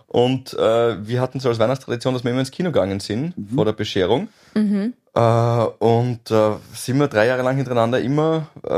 [0.08, 3.64] Und äh, wir hatten so als Weihnachtstradition, dass wir immer ins Kino gegangen sind, vor
[3.64, 4.28] der Bescherung.
[5.16, 8.70] Äh, und äh, sind wir drei Jahre lang hintereinander immer äh,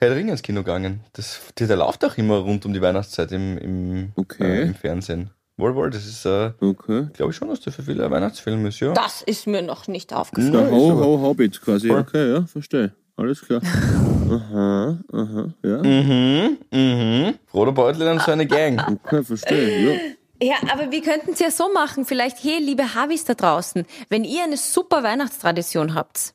[0.00, 1.00] Herr der Ringe ins Kino gegangen.
[1.14, 4.44] Das, der, der läuft auch immer rund um die Weihnachtszeit im, im, Okay.
[4.44, 5.30] äh, im Fernsehen.
[5.56, 7.08] Wohl, wohl, das ist, äh, Okay.
[7.14, 8.92] glaube ich schon, dass der für viele Weihnachtsfilm ist, ja.
[8.92, 10.70] Das ist mir noch nicht Der aufgefallen.
[10.70, 11.88] Ho, Ho, Hobbit quasi.
[11.88, 12.00] Voll.
[12.00, 12.92] Okay, ja, verstehe.
[13.16, 13.60] Alles klar.
[14.30, 15.78] Aha, aha, ja.
[15.82, 17.34] Mhm, mhm.
[17.46, 18.78] Frodo Beutel und seine Gang.
[19.02, 19.98] Okay, verstehe, ja.
[20.40, 22.04] Ja, aber wir könnten es ja so machen.
[22.04, 26.34] Vielleicht, hey, liebe Havis da draußen, wenn ihr eine super Weihnachtstradition habt,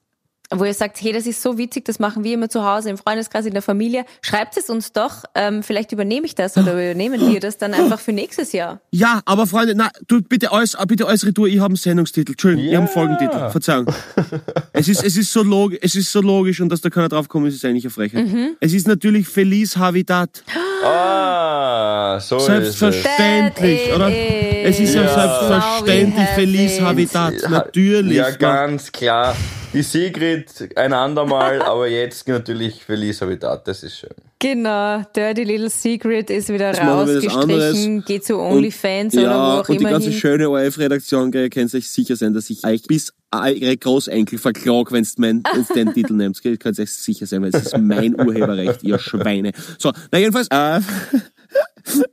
[0.59, 2.97] wo ihr sagt, hey, das ist so witzig, das machen wir immer zu Hause, im
[2.97, 5.23] Freundeskreis, in der Familie, schreibt es uns doch.
[5.35, 8.81] Ähm, vielleicht übernehme ich das oder übernehmen wir das dann einfach für nächstes Jahr.
[8.91, 11.47] Ja, aber Freunde, na, du bitte alles, ah, bitte alles retour.
[11.47, 12.33] Ich habe einen Sendungstitel.
[12.33, 13.49] Entschuldigung, ich habe einen Folgentitel.
[13.49, 13.87] Verzeihung.
[14.73, 17.27] es ist, es ist so logisch, es ist so logisch und dass da keiner drauf
[17.29, 18.27] kommt, ist eigentlich eine Frechheit.
[18.59, 20.43] Es ist natürlich Feliz Habitat.
[20.83, 22.79] Ah, so ist es.
[22.79, 24.11] Selbstverständlich, That oder?
[24.11, 26.81] Es ist ja, is selbstverständlich Feliz it.
[26.81, 27.33] Habitat.
[27.49, 28.17] Natürlich.
[28.17, 29.35] Ja, ganz klar.
[29.73, 34.11] Die Sigrid ein andermal, aber jetzt natürlich Feliz Habitat, das ist schön.
[34.39, 39.69] Genau, Dirty Little Secret ist wieder rausgestrichen, geht zu Und- OnlyFans oder ja, wo auch
[39.69, 40.19] und die immer ganze hin.
[40.19, 45.03] schöne ORF-Redaktion, ihr könnt euch sicher sein, dass ich euch bis eure Großenkel verklag, wenn
[45.23, 46.43] ihr den Titel nehmt.
[46.43, 49.53] Ihr könnt euch sicher sein, weil es ist mein Urheberrecht, ihr Schweine.
[49.79, 50.81] So, na jedenfalls, äh,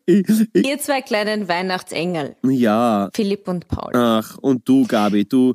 [0.07, 3.93] ich, ich, Ihr zwei kleinen Weihnachtsengel, ja, Philipp und Paul.
[3.95, 5.55] ach, und du, Gabi, du,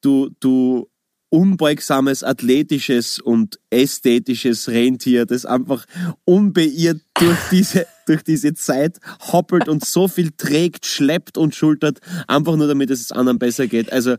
[0.00, 0.88] du, du
[1.32, 5.86] unbeugsames, athletisches und ästhetisches Rentier, das einfach
[6.26, 8.98] unbeirrt durch diese, durch diese Zeit
[9.32, 13.90] hoppelt und so viel trägt, schleppt und schultert, einfach nur damit es anderen besser geht.
[13.90, 14.16] Also,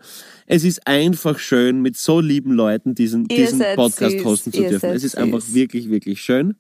[0.47, 4.63] es ist einfach schön, mit so lieben Leuten diesen, Ihr diesen Podcast süß, hosten zu
[4.63, 4.89] dürfen.
[4.89, 5.53] Es ist einfach süß.
[5.53, 6.55] wirklich, wirklich schön.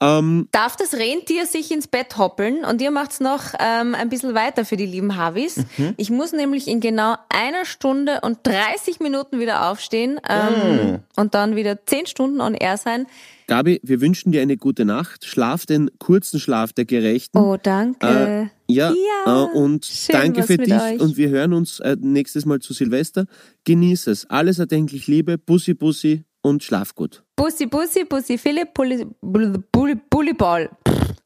[0.00, 4.34] Ähm, Darf das Rentier sich ins Bett hoppeln und ihr macht's noch ähm, ein bisschen
[4.34, 5.58] weiter für die lieben Havis.
[5.76, 5.94] Mhm.
[5.96, 11.56] Ich muss nämlich in genau einer Stunde und 30 Minuten wieder aufstehen ähm, und dann
[11.56, 13.06] wieder 10 Stunden on air sein.
[13.46, 15.26] Gabi, wir wünschen dir eine gute Nacht.
[15.26, 17.36] Schlaf den kurzen Schlaf der Gerechten.
[17.36, 18.50] Oh, danke.
[18.68, 18.92] Äh, ja,
[19.26, 21.00] Ja, äh, und schön danke für dich euch.
[21.00, 23.26] und wir hören uns äh, nächstes Mal zu Silvester.
[23.64, 24.28] Genieß es.
[24.30, 27.23] Alles erdenklich Liebe, Bussi Bussi und schlaf gut.
[27.36, 30.70] Bussi, Bussi, Bussi, Philipp, Bulli, Bulli, Bulli, Ball.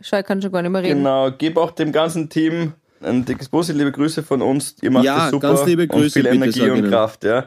[0.00, 0.98] Schau, ich kann schon gar nicht mehr reden.
[0.98, 4.76] Genau, gib auch dem ganzen Team ein dickes Bussi, liebe Grüße von uns.
[4.82, 6.88] Ihr macht Ja, das super ganz liebe und Grüße, viel bitte, Energie sag und.
[6.88, 7.44] Kraft, ja.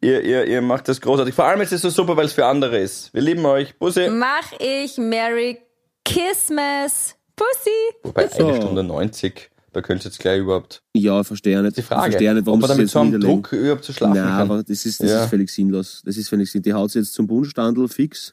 [0.00, 1.34] Ihr, ihr, ihr macht das großartig.
[1.34, 3.12] Vor allem ist es so super, weil es für andere ist.
[3.12, 3.78] Wir lieben euch.
[3.78, 4.08] Bussi.
[4.08, 5.58] Mach ich Merry
[6.04, 7.16] Christmas.
[7.36, 7.70] Pussy.
[8.02, 8.46] Wobei So.
[8.46, 11.76] eine Stunde 90, da könnt ihr jetzt gleich überhaupt Ja, verstehe ich nicht.
[11.78, 13.20] die Frage, verstehe nicht, warum ob man damit so einem.
[13.20, 14.40] Druck überhaupt zu schlafen Nein, kann.
[14.40, 15.24] aber das ist, das Ja.
[15.24, 16.02] ist völlig sinnlos.
[16.04, 16.64] Das ist völlig sinnlos.
[16.64, 18.32] Die haut jetzt zum Bundstandel fix,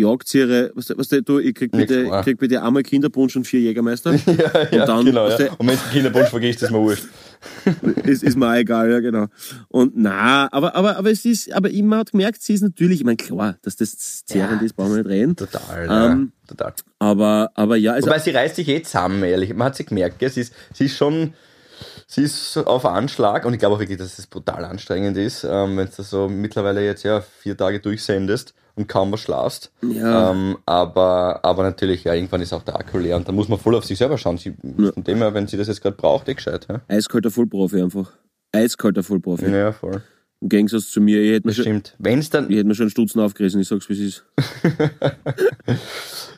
[0.00, 3.60] jagt ihre, was, was du, ich krieg bitte, ich krieg bitte einmal Kinderpunsch und vier
[3.60, 4.14] Jägermeister.
[4.26, 5.28] ja, ja, dann, genau.
[5.28, 5.36] Ja.
[5.36, 7.04] du- Und wenn es einen Kinderwunsch vergisst, ist mir wurscht.
[8.04, 9.26] ist, ist mir auch egal, ja, genau.
[9.68, 13.00] Und na, aber, aber, aber es ist, aber ich, man hat gemerkt, sie ist natürlich,
[13.00, 14.66] ich meine, klar, dass das zehrend Ja.
[14.66, 15.36] ist, brauchen wir nicht reden.
[15.36, 16.12] Total, ja.
[16.12, 16.72] Ähm, Total.
[16.98, 19.54] Aber, aber ja, also, Wobei sie reißt sich eh zusammen, ehrlich.
[19.54, 20.30] Man hat sie gemerkt, gell?
[20.30, 21.32] Sie, ist, sie ist schon,
[22.08, 25.76] sie ist auf Anschlag und ich glaube auch wirklich, dass es brutal anstrengend ist, ähm,
[25.76, 29.72] wenn du so mittlerweile jetzt ja vier Tage durchsendest und kaum was schlafst.
[29.82, 30.30] Ja.
[30.30, 33.58] Ähm, aber, aber natürlich, ja, irgendwann ist auch der Akku leer und dann muss man
[33.58, 34.38] voll auf sich selber schauen.
[34.38, 36.66] Sie, Von dem her, wenn sie das jetzt gerade braucht, eh gescheit.
[36.68, 36.80] Ja?
[36.88, 38.12] eiskalter Vollprofi einfach.
[38.52, 39.46] Eiskalter Vollprofi.
[39.50, 40.02] ja, voll.
[40.42, 41.94] Im Gegensatz zu mir, ich hätte mir schon, stimmt.
[41.98, 44.24] Wenn es dann, ich hätte mir schon einen Stutzen aufgerissen, ich sag's wie es ist.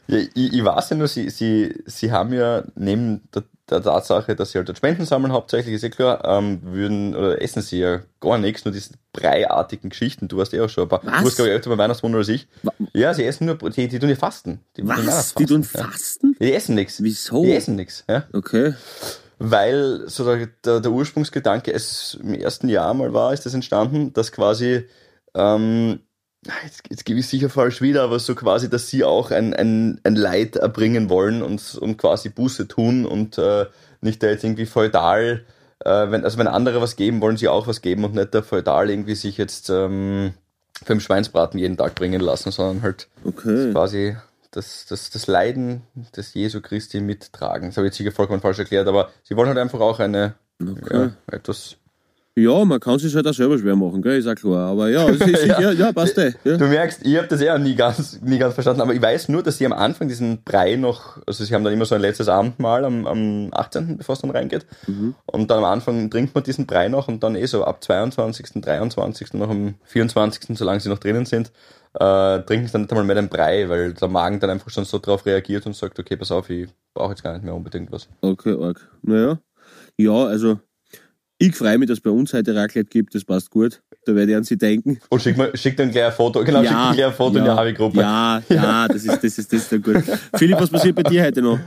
[0.08, 4.34] Ja, ich, ich weiß ja nur, sie, sie, sie haben ja neben der, der Tatsache,
[4.34, 7.78] dass sie halt dort Spenden sammeln, hauptsächlich, ist eh klar, ähm, würden oder essen sie
[7.78, 10.26] ja gar nichts, nur diese breiartigen Geschichten.
[10.26, 11.00] Du warst eh auch schon ein paar.
[11.04, 11.18] Was?
[11.20, 12.48] Du warst, glaube ich, öfter beim Weihnachtswunder als ich.
[12.64, 14.58] Wa- Ja, sie essen nur, die, die tun ja fasten.
[14.76, 14.98] Die tun Was?
[14.98, 15.82] Weihnachtsfasten, Die tun ja.
[15.84, 16.36] fasten?
[16.40, 17.02] Ja, die essen nichts.
[17.02, 17.44] Wieso?
[17.44, 18.24] Die essen nichts, ja.
[18.32, 18.74] Okay.
[19.44, 24.12] Weil so der, der, der Ursprungsgedanke es im ersten Jahr mal war, ist das entstanden,
[24.12, 24.84] dass quasi,
[25.34, 25.98] ähm,
[26.62, 30.00] jetzt, jetzt gebe ich sicher falsch wieder, aber so quasi, dass sie auch ein, ein,
[30.04, 33.66] ein Leid erbringen wollen und, und quasi Buße tun und äh,
[34.00, 35.44] nicht da jetzt irgendwie feudal,
[35.84, 38.44] äh, wenn, also wenn andere was geben, wollen sie auch was geben und nicht der
[38.44, 40.34] feudal irgendwie sich jetzt ähm,
[40.84, 43.72] für den Schweinsbraten jeden Tag bringen lassen, sondern halt Okay.
[43.72, 44.16] quasi
[44.52, 45.82] das, das, das Leiden
[46.16, 47.68] des Jesu Christi mittragen.
[47.68, 50.34] Das habe ich jetzt sicher vollkommen falsch erklärt, aber sie wollen halt einfach auch eine
[50.70, 50.96] Okay.
[50.96, 51.76] ja, etwas.
[52.34, 54.18] Ja, man kann sich halt auch selber schwer machen, gell?
[54.18, 54.70] Ist auch klar.
[54.70, 55.60] Aber ja, es ist, ja.
[55.60, 55.70] Ja.
[55.72, 56.32] ja, passt eh.
[56.44, 56.56] Ja.
[56.56, 59.42] Du merkst, ich habe das ja nie ganz, nie ganz verstanden, aber ich weiß nur,
[59.42, 62.28] dass sie am Anfang diesen Brei noch, also sie haben dann immer so ein letztes
[62.28, 64.64] Abendmahl am, am 18., bevor es dann reingeht.
[65.26, 68.62] Und dann am Anfang trinkt man diesen Brei noch und dann eh so ab 22.,
[68.62, 71.52] 23., noch am 24., solange sie noch drinnen sind,
[71.94, 74.84] äh, trinken sie dann nicht einmal mehr den Brei, weil der Magen dann einfach schon
[74.84, 77.90] so drauf reagiert und sagt, okay, pass auf, ich brauche jetzt gar nicht mehr unbedingt
[77.92, 78.08] was.
[78.20, 78.88] Okay, arg.
[79.02, 79.38] Naja.
[79.98, 80.58] Ja, also,
[81.38, 83.82] ich freue mich, dass bei uns heute Raclette gibt, das passt gut.
[84.04, 84.98] Da werde ich an Sie denken.
[85.10, 87.44] Und schick, mal, schick dann gleich ein Foto, genau, schick dann gleich ein Foto in
[87.44, 88.00] die Havi-Gruppe.
[88.00, 90.02] Ja, ja, das ist, das ist, das ist dann gut.
[90.34, 91.58] Philipp, was passiert bei dir heute noch?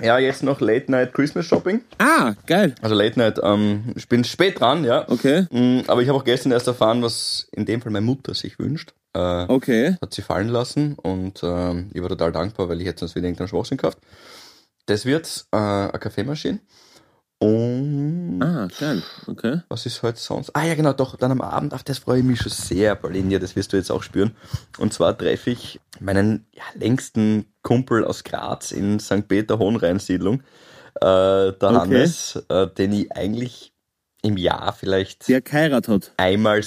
[0.00, 1.82] Ja, jetzt noch Late Night Christmas Shopping.
[1.98, 2.74] Ah, geil.
[2.82, 5.08] Also Late Night, ähm, ich bin spät dran, ja.
[5.08, 8.34] Okay, Mm, Aber ich habe auch gestern erst erfahren, was in dem Fall meine Mutter
[8.34, 8.92] sich wünscht.
[9.14, 9.96] Äh, okay.
[10.02, 13.26] Hat sie fallen lassen und ähm, ich war total dankbar, weil ich hätte sonst wieder
[13.26, 13.98] irgendeinen Schwachsinn gekauft.
[14.86, 16.60] Das wird äh, eine Kaffeemaschine.
[17.38, 19.02] Und Ah, geil.
[19.26, 19.60] Okay.
[19.68, 20.50] was ist heute sonst?
[20.54, 23.38] Ah ja, genau, doch, dann am Abend, auf das freue ich mich schon sehr, Paulinia,
[23.38, 24.34] das wirst du jetzt auch spüren.
[24.78, 29.28] Und zwar treffe ich meinen ja, längsten Kumpel aus Graz in St.
[29.28, 30.40] Peter-Hohenrhein-Siedlung,
[30.96, 31.80] äh, der Okay.
[31.80, 33.72] Hannes, äh, den ich eigentlich
[34.22, 36.12] im Jahr vielleicht Der geheiratet hat.
[36.16, 36.62] einmal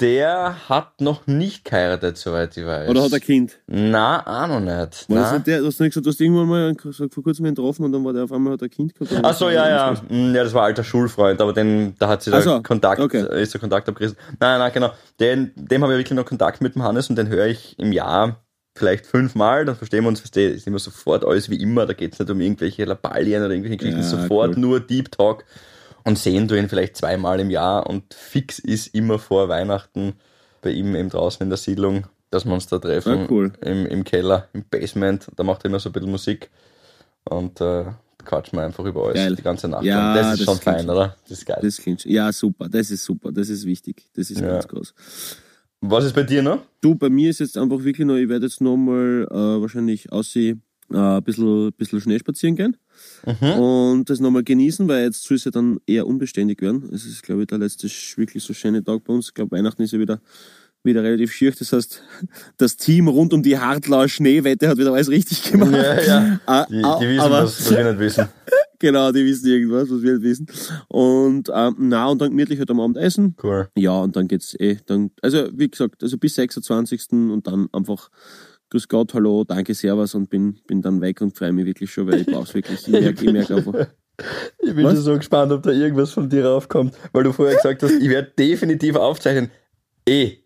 [0.00, 2.88] der hat noch nicht geheiratet, soweit ich weiß.
[2.88, 3.58] Oder hat er Kind?
[3.66, 4.70] Na, auch noch nicht.
[4.74, 5.32] War das Na.
[5.34, 6.74] nicht der, du hast nicht gesagt, du hast irgendwann mal
[7.10, 9.20] vor kurzem einen getroffen und dann war der auf einmal hat er ein Kind gehabt.
[9.22, 9.92] Ach so, ja, ja.
[10.08, 13.00] Mm, Ja, das war ein alter Schulfreund, aber den, da hat sie da so, Kontakt,
[13.00, 13.24] okay.
[13.42, 14.16] ist der Kontakt abgerissen.
[14.40, 14.92] Nein, nein, genau.
[15.20, 17.92] Den, dem habe ich wirklich noch Kontakt mit dem Hannes und den höre ich im
[17.92, 18.40] Jahr
[18.76, 22.12] vielleicht fünfmal, dann verstehen wir uns, verstehe, ist immer sofort alles wie immer, da geht
[22.14, 24.58] es nicht um irgendwelche Lappalien oder irgendwelche Geschichten, Ja, sofort cool.
[24.60, 25.44] nur Deep Talk
[26.04, 30.14] und sehen du ihn vielleicht zweimal im Jahr und fix ist immer vor Weihnachten
[30.62, 33.52] bei ihm eben draußen in der Siedlung, dass wir uns da treffen Ah, cool.
[33.62, 36.50] im, im Keller, im Basement, da macht er immer so ein bisschen Musik
[37.24, 37.84] und äh,
[38.24, 39.36] quatschen wir einfach über alles Geil.
[39.36, 39.84] die ganze Nacht.
[39.84, 41.16] Ja, und das ist das schon fein, oder?
[41.28, 41.58] Das ist geil.
[41.62, 42.68] Das klingt, ja, super.
[42.68, 43.30] Das ist super.
[43.32, 44.04] Das ist wichtig.
[44.14, 44.48] Das ist Ja.
[44.48, 44.94] ganz groß.
[45.82, 46.62] Was ist bei dir noch?
[46.80, 50.62] Du, bei mir ist jetzt einfach wirklich noch, ich werde jetzt nochmal äh, wahrscheinlich aussehen,
[50.92, 52.76] äh, ein bisschen, bisschen Schnee spazieren gehen
[53.58, 56.88] und das nochmal genießen, weil jetzt soll es ja dann eher unbeständig werden.
[56.92, 59.28] Es ist, glaube ich, der letzte wirklich so schöne Tag bei uns.
[59.28, 60.20] Ich glaube, Weihnachten ist ja wieder,
[60.82, 61.52] wieder relativ schier.
[61.58, 62.02] Das heißt,
[62.56, 65.72] das Team rund um die Hartlauer Schneewette hat wieder alles richtig gemacht.
[65.72, 66.40] Ja, ja.
[66.46, 68.28] Ah, Die, ah, die wissen, aber- was, was wir nicht wissen.
[68.80, 70.46] Genau, die wissen irgendwas, was wir nicht wissen.
[70.88, 73.34] Und ähm, na und dann gemütlich heute am Abend essen.
[73.42, 73.68] Cool.
[73.78, 77.12] Ja, und dann geht's eh, dann, also wie gesagt, also bis 26.
[77.12, 78.10] und dann einfach
[78.74, 82.08] Grüß Gott, hallo, danke, servus und bin, bin dann weg und freue mich wirklich schon,
[82.08, 82.80] weil ich brauch's wirklich.
[82.82, 83.86] Ich merke ich merk einfach.
[84.58, 84.94] Ich bin Was?
[84.94, 88.08] schon so gespannt, ob da irgendwas von dir raufkommt, weil du vorher gesagt hast, ich
[88.08, 89.50] werde definitiv aufzeichnen.
[90.08, 90.38] Eh,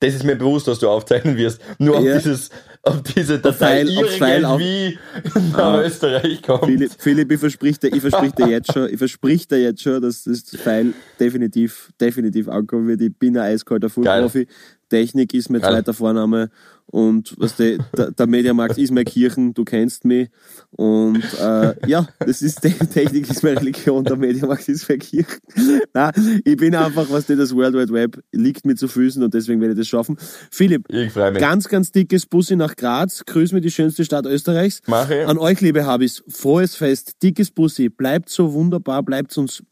[0.00, 1.60] das ist mir bewusst, dass du aufzeichnen wirst.
[1.78, 2.16] Nur auf Ja.
[2.16, 2.48] dieses,
[2.82, 4.98] ob diese Datei auf Pfeil auf- irgendwie
[5.52, 6.64] nach Österreich kommt.
[6.64, 10.00] Philipp, Philipp ich versprich dir, ich versprich dir jetzt schon, ich versprich dir jetzt schon,
[10.00, 13.00] dass das Pfeil definitiv, definitiv ankommen wird.
[13.02, 14.46] Ich bin ein eiskalter Fullprofi.
[14.88, 15.72] Technik ist mein Geil.
[15.72, 16.50] zweiter Vorname
[16.86, 20.28] und was der, der, Mediamarkt ist meine Kirchen, du kennst mich.
[20.70, 25.40] Und äh, ja, das ist Technik ist meine Religion, der Mediamarkt ist meine Kirchen.
[25.94, 29.34] Nein, ich bin einfach, was der das World Wide Web liegt mir zu Füßen und
[29.34, 30.16] deswegen werde ich das schaffen.
[30.50, 30.86] Philipp,
[31.38, 33.24] ganz, ganz dickes Bussi nach Graz.
[33.24, 34.80] Grüß mir die schönste Stadt Österreichs.
[34.86, 35.26] Mach ich.
[35.26, 39.62] An euch, liebe Habis, frohes Fest, dickes Bussi, bleibt so wunderbar, bleibt uns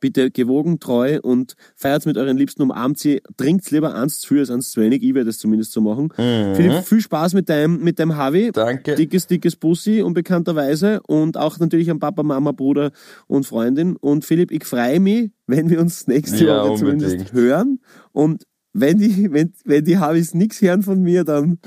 [0.00, 4.38] bitte gewogen, treu und feiert mit euren Liebsten, umarmt sie, trinkt lieber eins zu viel
[4.38, 6.10] als eins zu wenig, ich werde das zumindest so machen.
[6.14, 8.16] Philipp, viel Spaß mit deinem, mit deinem.
[8.16, 8.52] Mhm.
[8.52, 8.94] Danke.
[8.94, 12.92] Dickes, dickes Bussi, unbekannterweise und auch natürlich an Papa, Mama, Bruder
[13.26, 13.96] und Freundin.
[13.96, 17.32] Und Philipp, ich freue mich, wenn wir uns nächste Ja, Woche zumindest unbedingt.
[17.32, 17.80] hören
[18.12, 18.44] und
[18.78, 21.58] wenn die, wenn, wenn die Habis nichts hören von mir, dann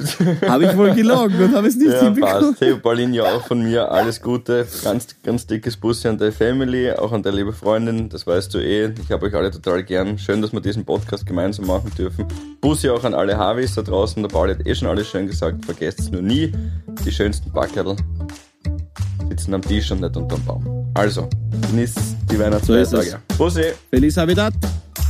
[0.47, 2.55] habe ich wohl gelogen und habe es nicht Ja, hinbekommen.
[2.55, 2.62] passt.
[2.62, 4.68] Hey, ja auch von mir alles Gute.
[4.84, 8.10] Ganz, ganz dickes Bussi an deine Family, auch an deine liebe Freundin.
[8.10, 8.93] Das weißt du eh.
[9.03, 10.18] Ich habe euch alle total gern.
[10.18, 12.26] Schön, dass wir diesen Podcast gemeinsam machen dürfen.
[12.62, 14.22] Bussi auch an alle Harvis da draußen.
[14.22, 15.66] Der Pauli hat eh schon alles schön gesagt.
[15.66, 16.51] Vergesst es nur nie.
[17.05, 17.95] Die schönsten Backerl
[19.30, 20.91] sitzen am Tisch und nicht unterm Baum.
[20.93, 21.28] Also,
[21.70, 21.97] genießt
[22.32, 22.41] die So.
[22.41, 23.18] Weihnachtsfeiertage.
[23.38, 23.64] Bussi!
[23.89, 24.53] Feliz Navidad.